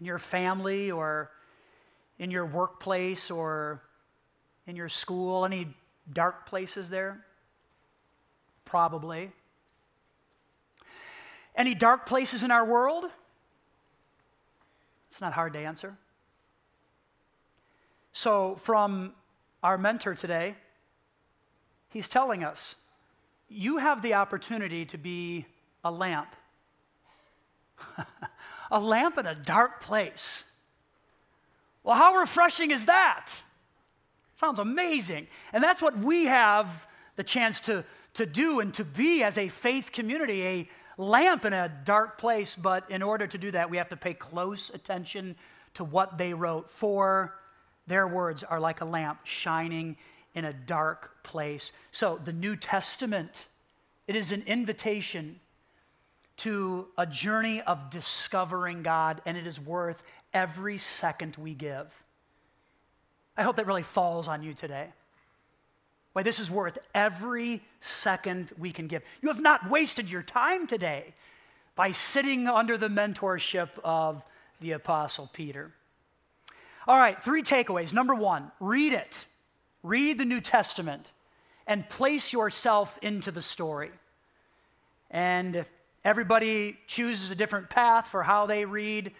In 0.00 0.06
your 0.06 0.18
family 0.18 0.90
or 0.90 1.30
in 2.18 2.30
your 2.30 2.46
workplace 2.46 3.30
or 3.30 3.82
in 4.66 4.74
your 4.74 4.88
school? 4.88 5.44
Any 5.44 5.68
dark 6.12 6.46
places 6.46 6.90
there? 6.90 7.24
Probably. 8.64 9.30
Any 11.54 11.74
dark 11.74 12.06
places 12.06 12.42
in 12.42 12.50
our 12.50 12.64
world? 12.64 13.04
It's 15.08 15.20
not 15.20 15.32
hard 15.32 15.52
to 15.52 15.60
answer. 15.60 15.96
So, 18.12 18.56
from 18.56 19.12
our 19.62 19.78
mentor 19.78 20.14
today, 20.14 20.56
he's 21.90 22.08
telling 22.08 22.42
us 22.42 22.74
you 23.54 23.78
have 23.78 24.02
the 24.02 24.14
opportunity 24.14 24.84
to 24.86 24.98
be 24.98 25.46
a 25.84 25.90
lamp. 25.90 26.34
a 28.70 28.80
lamp 28.80 29.18
in 29.18 29.26
a 29.26 29.34
dark 29.34 29.80
place. 29.80 30.44
Well, 31.84 31.94
how 31.94 32.16
refreshing 32.16 32.70
is 32.70 32.86
that? 32.86 33.30
Sounds 34.36 34.58
amazing. 34.58 35.28
And 35.52 35.62
that's 35.62 35.80
what 35.80 35.96
we 35.96 36.24
have 36.24 36.86
the 37.16 37.22
chance 37.22 37.60
to, 37.62 37.84
to 38.14 38.26
do 38.26 38.60
and 38.60 38.74
to 38.74 38.84
be 38.84 39.22
as 39.22 39.38
a 39.38 39.48
faith 39.48 39.92
community, 39.92 40.44
a 40.44 40.68
lamp 40.96 41.44
in 41.44 41.52
a 41.52 41.68
dark 41.84 42.18
place. 42.18 42.56
But 42.56 42.90
in 42.90 43.02
order 43.02 43.26
to 43.26 43.38
do 43.38 43.50
that, 43.52 43.70
we 43.70 43.76
have 43.76 43.90
to 43.90 43.96
pay 43.96 44.14
close 44.14 44.70
attention 44.70 45.36
to 45.74 45.84
what 45.84 46.18
they 46.18 46.34
wrote. 46.34 46.70
For 46.70 47.34
their 47.86 48.08
words 48.08 48.42
are 48.42 48.58
like 48.58 48.80
a 48.80 48.84
lamp 48.84 49.20
shining 49.24 49.96
in 50.34 50.44
a 50.44 50.52
dark 50.52 51.22
place. 51.22 51.72
So, 51.92 52.20
the 52.22 52.32
New 52.32 52.56
Testament, 52.56 53.46
it 54.06 54.16
is 54.16 54.32
an 54.32 54.42
invitation 54.46 55.40
to 56.38 56.88
a 56.98 57.06
journey 57.06 57.62
of 57.62 57.90
discovering 57.90 58.82
God, 58.82 59.22
and 59.24 59.36
it 59.36 59.46
is 59.46 59.60
worth 59.60 60.02
every 60.32 60.78
second 60.78 61.36
we 61.36 61.54
give. 61.54 62.04
I 63.36 63.42
hope 63.42 63.56
that 63.56 63.66
really 63.66 63.82
falls 63.82 64.28
on 64.28 64.42
you 64.42 64.54
today. 64.54 64.88
Why, 66.12 66.22
this 66.22 66.38
is 66.38 66.50
worth 66.50 66.78
every 66.94 67.62
second 67.80 68.52
we 68.56 68.70
can 68.72 68.86
give. 68.86 69.02
You 69.20 69.28
have 69.28 69.40
not 69.40 69.68
wasted 69.68 70.08
your 70.08 70.22
time 70.22 70.66
today 70.66 71.14
by 71.74 71.90
sitting 71.90 72.46
under 72.46 72.78
the 72.78 72.88
mentorship 72.88 73.68
of 73.82 74.24
the 74.60 74.72
Apostle 74.72 75.28
Peter. 75.32 75.72
All 76.86 76.96
right, 76.96 77.20
three 77.22 77.42
takeaways. 77.42 77.92
Number 77.92 78.14
one, 78.14 78.52
read 78.60 78.92
it. 78.92 79.26
Read 79.84 80.16
the 80.18 80.24
New 80.24 80.40
Testament 80.40 81.12
and 81.66 81.86
place 81.90 82.32
yourself 82.32 82.98
into 83.02 83.30
the 83.30 83.42
story. 83.42 83.90
And 85.10 85.66
everybody 86.02 86.78
chooses 86.86 87.30
a 87.30 87.34
different 87.34 87.68
path 87.68 88.08
for 88.08 88.22
how 88.22 88.46
they 88.46 88.64
read. 88.64 89.12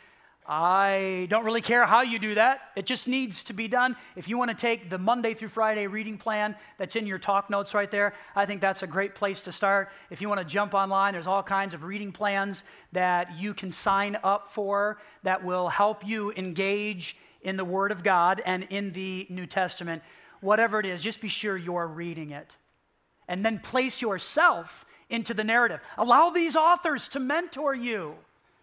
I 0.47 1.27
don't 1.29 1.45
really 1.45 1.61
care 1.61 1.85
how 1.85 2.01
you 2.01 2.19
do 2.19 2.37
that. 2.37 2.61
It 2.77 2.87
just 2.87 3.09
needs 3.09 3.45
to 3.45 3.53
be 3.53 3.69
done. 3.69 3.95
If 4.17 4.27
you 4.27 4.39
want 4.39 4.53
to 4.53 4.57
take 4.57 4.89
the 4.89 4.97
Monday 4.97 5.35
through 5.35 5.49
Friday 5.49 5.87
reading 5.87 6.17
plan 6.17 6.57
that's 6.79 6.97
in 6.97 7.07
your 7.07 7.19
talk 7.19 7.51
notes 7.51 7.75
right 7.75 7.91
there, 7.91 8.15
I 8.35 8.47
think 8.47 8.63
that's 8.63 8.83
a 8.83 8.87
great 8.87 9.15
place 9.15 9.43
to 9.43 9.53
start. 9.53 9.91
If 10.09 10.23
you 10.23 10.31
want 10.31 10.41
to 10.41 10.47
jump 10.47 10.73
online, 10.73 11.13
there's 11.13 11.27
all 11.27 11.43
kinds 11.43 11.75
of 11.75 11.85
reading 11.85 12.11
plans 12.11 12.65
that 12.93 13.37
you 13.37 13.53
can 13.53 13.71
sign 13.71 14.17
up 14.25 14.49
for 14.49 14.97
that 15.25 15.45
will 15.45 15.69
help 15.69 16.07
you 16.07 16.33
engage 16.33 17.19
in 17.43 17.57
the 17.59 17.65
Word 17.67 17.93
of 17.93 18.03
God 18.03 18.43
and 18.47 18.67
in 18.71 18.93
the 18.93 19.27
New 19.29 19.45
Testament 19.45 20.03
whatever 20.45 20.79
it 20.79 20.87
is, 20.87 21.01
just 21.01 21.21
be 21.21 21.29
sure 21.29 21.57
you're 21.57 21.87
reading 21.87 22.31
it. 22.31 22.57
And 23.27 23.45
then 23.45 23.59
place 23.59 24.03
yourself 24.03 24.85
into 25.09 25.33
the 25.35 25.45
narrative. 25.45 25.81
Allow 25.97 26.31
these 26.31 26.55
authors 26.57 27.09
to 27.09 27.21
mentor 27.21 27.75
you 27.75 28.15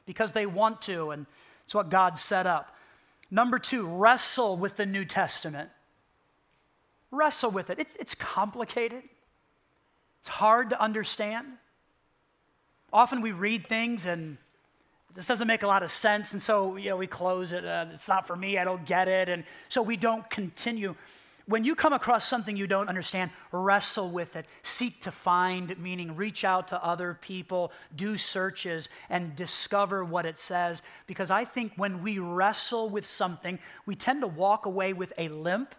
because 0.05 0.31
they 0.31 0.45
want 0.45 0.81
to, 0.83 1.11
and 1.11 1.25
it's 1.63 1.73
what 1.73 1.89
God 1.89 2.17
set 2.17 2.45
up. 2.45 2.75
Number 3.31 3.57
two, 3.57 3.87
wrestle 3.87 4.57
with 4.57 4.77
the 4.77 4.85
New 4.85 5.05
Testament. 5.05 5.69
Wrestle 7.09 7.51
with 7.51 7.69
it. 7.69 7.79
It's, 7.79 7.95
it's 7.95 8.15
complicated, 8.15 9.03
it's 10.21 10.29
hard 10.29 10.69
to 10.69 10.81
understand. 10.81 11.47
Often 12.93 13.21
we 13.21 13.31
read 13.31 13.65
things 13.65 14.05
and 14.05 14.37
this 15.13 15.27
doesn't 15.27 15.47
make 15.47 15.63
a 15.63 15.67
lot 15.67 15.83
of 15.83 15.91
sense, 15.91 16.33
and 16.33 16.41
so 16.41 16.77
you 16.77 16.89
know 16.89 16.97
we 16.97 17.07
close 17.07 17.51
it. 17.51 17.65
Uh, 17.65 17.87
it's 17.91 18.07
not 18.07 18.27
for 18.27 18.35
me. 18.35 18.57
I 18.57 18.63
don't 18.63 18.85
get 18.85 19.07
it, 19.07 19.27
and 19.27 19.43
so 19.67 19.81
we 19.81 19.97
don't 19.97 20.29
continue. 20.29 20.95
When 21.51 21.65
you 21.65 21.75
come 21.75 21.91
across 21.91 22.25
something 22.25 22.55
you 22.55 22.65
don't 22.65 22.87
understand, 22.87 23.29
wrestle 23.51 24.09
with 24.09 24.37
it. 24.37 24.45
Seek 24.63 25.01
to 25.01 25.11
find 25.11 25.77
meaning. 25.77 26.15
Reach 26.15 26.45
out 26.45 26.69
to 26.69 26.81
other 26.81 27.17
people. 27.19 27.73
Do 27.93 28.15
searches 28.15 28.87
and 29.09 29.35
discover 29.35 30.05
what 30.05 30.25
it 30.25 30.37
says. 30.37 30.81
Because 31.07 31.29
I 31.29 31.43
think 31.43 31.73
when 31.75 32.01
we 32.01 32.19
wrestle 32.19 32.87
with 32.87 33.05
something, 33.05 33.59
we 33.85 33.95
tend 33.97 34.21
to 34.21 34.27
walk 34.27 34.65
away 34.65 34.93
with 34.93 35.11
a 35.17 35.27
limp. 35.27 35.75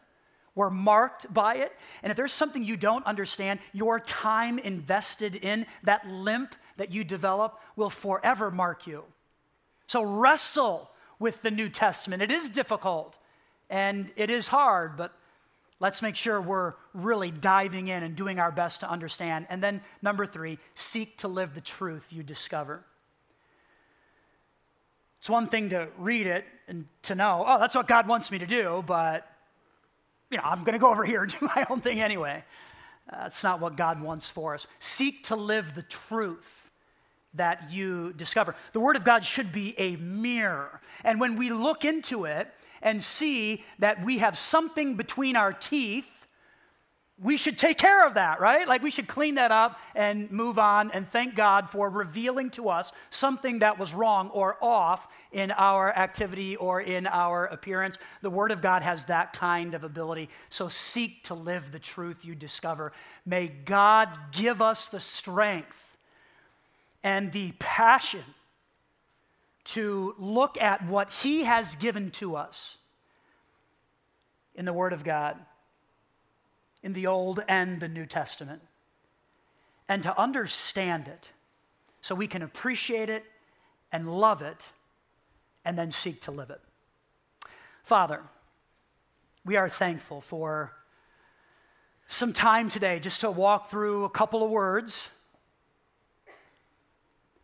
We're 0.55 0.69
marked 0.69 1.33
by 1.33 1.55
it. 1.55 1.73
And 2.03 2.11
if 2.11 2.19
there's 2.19 2.35
something 2.35 2.63
you 2.63 2.77
don't 2.77 3.07
understand, 3.07 3.59
your 3.73 3.99
time 3.99 4.59
invested 4.59 5.37
in 5.37 5.65
that 5.85 6.07
limp 6.07 6.55
that 6.77 6.93
you 6.93 7.03
develop 7.03 7.59
will 7.77 7.89
forever 7.89 8.51
mark 8.51 8.87
you. 8.87 9.05
So 9.87 10.03
wrestle 10.03 10.91
with 11.19 11.41
the 11.41 11.51
New 11.51 11.71
Testament. 11.71 12.21
It 12.21 12.31
is 12.31 12.51
difficult 12.51 13.17
and 13.71 14.11
it 14.17 14.29
is 14.29 14.49
hard, 14.49 14.99
but 14.99 15.15
Let's 15.83 16.01
make 16.01 16.15
sure 16.15 16.41
we're 16.41 16.75
really 16.95 17.33
diving 17.33 17.89
in 17.89 18.05
and 18.05 18.15
doing 18.15 18.39
our 18.39 18.53
best 18.53 18.83
to 18.83 18.89
understand. 18.89 19.49
And 19.51 19.61
then, 19.61 19.81
number 20.01 20.27
three, 20.27 20.61
seek 20.77 21.19
to 21.19 21.29
live 21.29 21.57
the 21.57 21.61
truth 21.61 22.07
you 22.11 22.23
discover. 22.23 22.85
It's 25.19 25.29
one 25.29 25.49
thing 25.49 25.71
to 25.71 25.89
read 25.99 26.29
it 26.29 26.45
and 26.69 26.87
to 27.03 27.17
know, 27.17 27.45
oh, 27.45 27.59
that's 27.59 27.75
what 27.75 27.89
God 27.89 28.07
wants 28.07 28.31
me 28.31 28.39
to 28.39 28.47
do, 28.47 28.85
but 28.87 29.29
you 30.31 30.37
know, 30.37 30.45
I'm 30.45 30.61
going 30.63 30.75
to 30.75 30.79
go 30.79 30.89
over 30.89 31.05
here 31.05 31.25
and 31.25 31.33
do 31.41 31.51
my 31.53 31.67
own 31.69 31.81
thing 31.81 32.01
anyway. 32.01 32.45
That's 33.11 33.43
not 33.43 33.59
what 33.59 33.77
God 33.77 34.01
wants 34.01 34.29
for 34.29 34.55
us. 34.55 34.69
Seek 34.79 35.25
to 35.25 35.37
live 35.37 35.75
the 35.75 35.83
truth 35.83 36.71
that 37.35 37.73
you 37.73 38.13
discover. 38.13 38.55
The 38.73 38.79
Word 38.79 38.95
of 38.95 39.03
God 39.03 39.25
should 39.25 39.51
be 39.51 39.75
a 39.81 39.97
mirror. 39.97 40.81
And 41.03 41.19
when 41.19 41.35
we 41.35 41.51
look 41.51 41.85
into 41.85 42.25
it, 42.27 42.55
and 42.83 43.03
see 43.03 43.65
that 43.79 44.05
we 44.05 44.19
have 44.19 44.37
something 44.37 44.97
between 44.97 45.37
our 45.37 45.53
teeth 45.53 46.23
we 47.23 47.37
should 47.37 47.57
take 47.57 47.79
care 47.79 48.05
of 48.05 48.15
that, 48.15 48.41
right? 48.41 48.67
Like 48.67 48.83
we 48.83 48.91
should 48.91 49.07
clean 49.07 49.37
that 49.37 49.53
up 49.53 49.79
and 49.95 50.31
move 50.33 50.59
on 50.59 50.91
and 50.91 51.09
thank 51.09 51.37
God 51.37 51.71
for 51.71 51.89
revealing 51.89 52.51
to 52.51 52.69
us 52.69 52.93
something 53.11 53.61
that 53.61 53.79
was 53.79 53.95
wrong 53.95 54.31
or 54.31 54.57
off 54.61 55.07
in 55.31 55.53
our 55.53 55.97
activity 55.97 56.57
or 56.57 56.81
in 56.81 57.07
our 57.07 57.47
appearance. 57.47 57.99
The 58.23 58.31
Word 58.31 58.51
of 58.51 58.61
God 58.61 58.83
has 58.83 59.05
that 59.05 59.33
kind 59.35 59.75
of 59.75 59.85
ability. 59.85 60.31
So 60.49 60.69
seek 60.69 61.23
to 61.25 61.35
live 61.35 61.71
the 61.71 61.79
truth 61.79 62.25
you 62.25 62.35
discover. 62.35 62.93
May 63.25 63.47
God 63.47 64.09
give 64.33 64.61
us 64.61 64.89
the 64.89 65.01
strength 65.01 65.97
and 67.05 67.31
the 67.31 67.53
passion 67.61 68.25
to 69.65 70.15
look 70.19 70.61
at 70.61 70.87
what 70.87 71.11
He 71.11 71.45
has 71.45 71.75
given 71.77 72.11
to 72.13 72.37
us 72.37 72.79
in 74.55 74.65
the 74.65 74.73
Word 74.73 74.93
of 74.93 75.05
God 75.05 75.39
in 76.83 76.93
the 76.93 77.07
Old 77.07 77.43
and 77.49 77.81
the 77.81 77.89
New 77.89 78.07
Testament, 78.07 78.61
and 79.89 80.03
to 80.03 80.19
understand 80.19 81.09
it 81.09 81.31
so 82.01 82.15
we 82.15 82.27
can 82.27 82.43
appreciate 82.43 83.09
it 83.09 83.25
and 83.93 84.13
love 84.13 84.43
it 84.43 84.67
and 85.65 85.79
then 85.79 85.91
seek 85.93 86.21
to 86.23 86.33
live 86.33 86.51
it. 86.51 86.61
Father, 87.85 88.21
we 89.45 89.57
are 89.57 89.69
thankful 89.69 90.21
for 90.21 90.73
some 92.09 92.33
time 92.33 92.69
today 92.69 92.99
just 92.99 93.21
to 93.21 93.31
walk 93.31 93.71
through 93.71 94.05
a 94.05 94.11
couple 94.11 94.43
of 94.43 94.51
words 94.51 95.11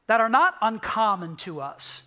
that 0.09 0.21
are 0.21 0.29
not 0.29 0.55
uncommon 0.61 1.37
to 1.37 1.61
us. 1.61 2.03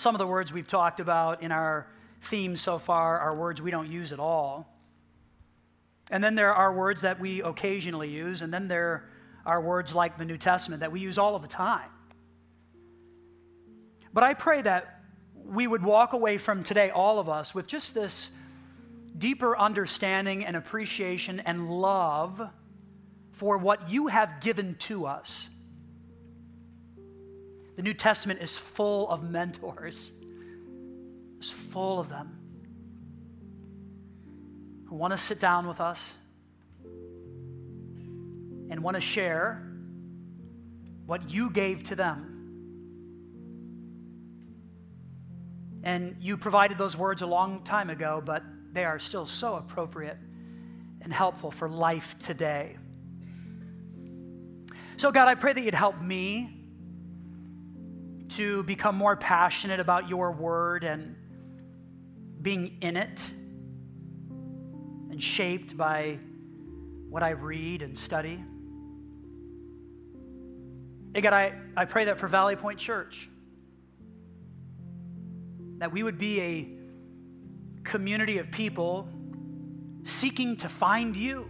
Some 0.00 0.14
of 0.14 0.18
the 0.18 0.26
words 0.26 0.50
we've 0.50 0.66
talked 0.66 0.98
about 0.98 1.42
in 1.42 1.52
our 1.52 1.86
theme 2.22 2.56
so 2.56 2.78
far 2.78 3.18
are 3.18 3.36
words 3.36 3.60
we 3.60 3.70
don't 3.70 3.90
use 3.90 4.14
at 4.14 4.18
all. 4.18 4.66
And 6.10 6.24
then 6.24 6.36
there 6.36 6.54
are 6.54 6.72
words 6.72 7.02
that 7.02 7.20
we 7.20 7.42
occasionally 7.42 8.08
use, 8.08 8.40
and 8.40 8.50
then 8.50 8.66
there 8.66 9.10
are 9.44 9.60
words 9.60 9.94
like 9.94 10.16
the 10.16 10.24
New 10.24 10.38
Testament 10.38 10.80
that 10.80 10.90
we 10.90 11.00
use 11.00 11.18
all 11.18 11.36
of 11.36 11.42
the 11.42 11.48
time. 11.48 11.90
But 14.14 14.24
I 14.24 14.32
pray 14.32 14.62
that 14.62 15.02
we 15.34 15.66
would 15.66 15.82
walk 15.82 16.14
away 16.14 16.38
from 16.38 16.62
today, 16.62 16.88
all 16.88 17.18
of 17.18 17.28
us, 17.28 17.54
with 17.54 17.66
just 17.66 17.92
this 17.92 18.30
deeper 19.18 19.54
understanding 19.54 20.46
and 20.46 20.56
appreciation 20.56 21.40
and 21.40 21.70
love 21.70 22.40
for 23.32 23.58
what 23.58 23.90
you 23.90 24.06
have 24.06 24.40
given 24.40 24.76
to 24.76 25.04
us. 25.04 25.50
The 27.80 27.84
New 27.84 27.94
Testament 27.94 28.42
is 28.42 28.58
full 28.58 29.08
of 29.08 29.22
mentors, 29.22 30.12
it's 31.38 31.50
full 31.50 31.98
of 31.98 32.10
them 32.10 32.36
who 34.86 34.96
want 34.96 35.14
to 35.14 35.16
sit 35.16 35.40
down 35.40 35.66
with 35.66 35.80
us 35.80 36.12
and 38.68 38.82
want 38.82 38.96
to 38.96 39.00
share 39.00 39.66
what 41.06 41.30
you 41.30 41.48
gave 41.48 41.84
to 41.84 41.96
them. 41.96 42.26
And 45.82 46.16
you 46.20 46.36
provided 46.36 46.76
those 46.76 46.98
words 46.98 47.22
a 47.22 47.26
long 47.26 47.64
time 47.64 47.88
ago, 47.88 48.22
but 48.22 48.42
they 48.74 48.84
are 48.84 48.98
still 48.98 49.24
so 49.24 49.54
appropriate 49.54 50.18
and 51.00 51.14
helpful 51.14 51.50
for 51.50 51.66
life 51.66 52.18
today. 52.18 52.76
So, 54.98 55.10
God, 55.10 55.28
I 55.28 55.34
pray 55.34 55.54
that 55.54 55.62
you'd 55.62 55.72
help 55.72 55.98
me 56.02 56.59
to 58.40 58.62
become 58.62 58.96
more 58.96 59.16
passionate 59.16 59.80
about 59.80 60.08
your 60.08 60.32
word 60.32 60.82
and 60.82 61.14
being 62.40 62.78
in 62.80 62.96
it 62.96 63.30
and 65.10 65.22
shaped 65.22 65.76
by 65.76 66.18
what 67.10 67.22
I 67.22 67.32
read 67.32 67.82
and 67.82 67.98
study. 67.98 68.42
Hey, 71.12 71.20
God, 71.20 71.34
I, 71.34 71.52
I 71.76 71.84
pray 71.84 72.06
that 72.06 72.18
for 72.18 72.28
Valley 72.28 72.56
Point 72.56 72.78
Church, 72.78 73.28
that 75.76 75.92
we 75.92 76.02
would 76.02 76.16
be 76.16 76.40
a 76.40 76.68
community 77.84 78.38
of 78.38 78.50
people 78.50 79.06
seeking 80.04 80.56
to 80.56 80.70
find 80.70 81.14
you 81.14 81.46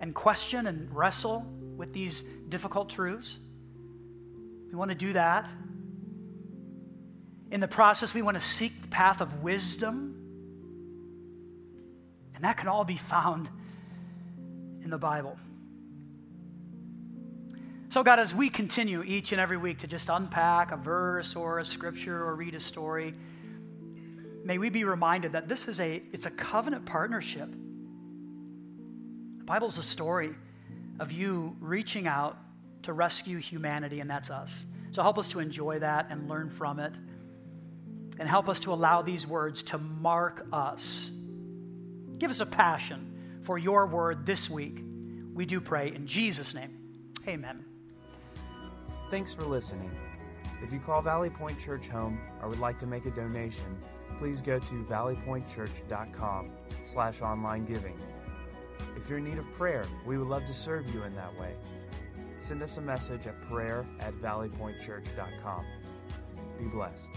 and 0.00 0.14
question 0.14 0.66
and 0.66 0.94
wrestle 0.94 1.46
with 1.78 1.94
these 1.94 2.24
difficult 2.50 2.90
truths. 2.90 3.38
We 4.68 4.76
want 4.76 4.90
to 4.90 4.96
do 4.96 5.12
that. 5.14 5.48
In 7.50 7.60
the 7.60 7.68
process, 7.68 8.12
we 8.12 8.22
want 8.22 8.36
to 8.36 8.42
seek 8.42 8.82
the 8.82 8.88
path 8.88 9.20
of 9.20 9.42
wisdom 9.42 10.18
and 12.38 12.44
that 12.44 12.56
can 12.56 12.68
all 12.68 12.84
be 12.84 12.96
found 12.96 13.48
in 14.84 14.90
the 14.90 14.96
Bible. 14.96 15.36
So, 17.88 18.04
God, 18.04 18.20
as 18.20 18.32
we 18.32 18.48
continue 18.48 19.02
each 19.02 19.32
and 19.32 19.40
every 19.40 19.56
week 19.56 19.78
to 19.78 19.88
just 19.88 20.08
unpack 20.08 20.70
a 20.70 20.76
verse 20.76 21.34
or 21.34 21.58
a 21.58 21.64
scripture 21.64 22.22
or 22.22 22.36
read 22.36 22.54
a 22.54 22.60
story, 22.60 23.12
may 24.44 24.56
we 24.56 24.70
be 24.70 24.84
reminded 24.84 25.32
that 25.32 25.48
this 25.48 25.66
is 25.66 25.80
a 25.80 26.00
it's 26.12 26.26
a 26.26 26.30
covenant 26.30 26.86
partnership. 26.86 27.50
The 29.38 29.44
Bible's 29.44 29.76
a 29.76 29.82
story 29.82 30.30
of 31.00 31.10
you 31.10 31.56
reaching 31.58 32.06
out 32.06 32.38
to 32.88 32.92
rescue 32.92 33.38
humanity, 33.38 34.00
and 34.00 34.10
that's 34.10 34.30
us. 34.30 34.66
So 34.90 35.02
help 35.02 35.18
us 35.18 35.28
to 35.28 35.40
enjoy 35.40 35.78
that 35.78 36.08
and 36.10 36.28
learn 36.28 36.50
from 36.50 36.80
it. 36.80 36.94
And 38.18 38.28
help 38.28 38.48
us 38.48 38.60
to 38.60 38.72
allow 38.72 39.02
these 39.02 39.26
words 39.26 39.62
to 39.64 39.78
mark 39.78 40.44
us 40.52 41.12
Give 42.18 42.30
us 42.30 42.40
a 42.40 42.46
passion 42.46 43.40
for 43.42 43.58
your 43.58 43.86
word 43.86 44.26
this 44.26 44.50
week. 44.50 44.82
We 45.32 45.46
do 45.46 45.60
pray 45.60 45.92
in 45.94 46.06
Jesus' 46.06 46.52
name. 46.52 46.76
Amen. 47.26 47.64
Thanks 49.10 49.32
for 49.32 49.44
listening. 49.44 49.90
If 50.62 50.72
you 50.72 50.80
call 50.80 51.00
Valley 51.00 51.30
Point 51.30 51.60
Church 51.60 51.86
home 51.86 52.20
or 52.42 52.48
would 52.48 52.58
like 52.58 52.78
to 52.80 52.86
make 52.86 53.06
a 53.06 53.10
donation, 53.10 53.78
please 54.18 54.40
go 54.40 54.58
to 54.58 54.84
valleypointchurch.com 54.84 56.50
slash 56.84 57.22
online 57.22 57.64
giving. 57.64 57.96
If 58.96 59.08
you're 59.08 59.18
in 59.18 59.24
need 59.24 59.38
of 59.38 59.50
prayer, 59.52 59.84
we 60.04 60.18
would 60.18 60.26
love 60.26 60.44
to 60.46 60.54
serve 60.54 60.92
you 60.92 61.04
in 61.04 61.14
that 61.14 61.38
way. 61.38 61.54
Send 62.40 62.62
us 62.62 62.76
a 62.76 62.80
message 62.80 63.26
at 63.26 63.40
prayer 63.42 63.86
at 64.00 64.14
valleypointchurch.com. 64.14 65.66
Be 66.58 66.64
blessed. 66.66 67.10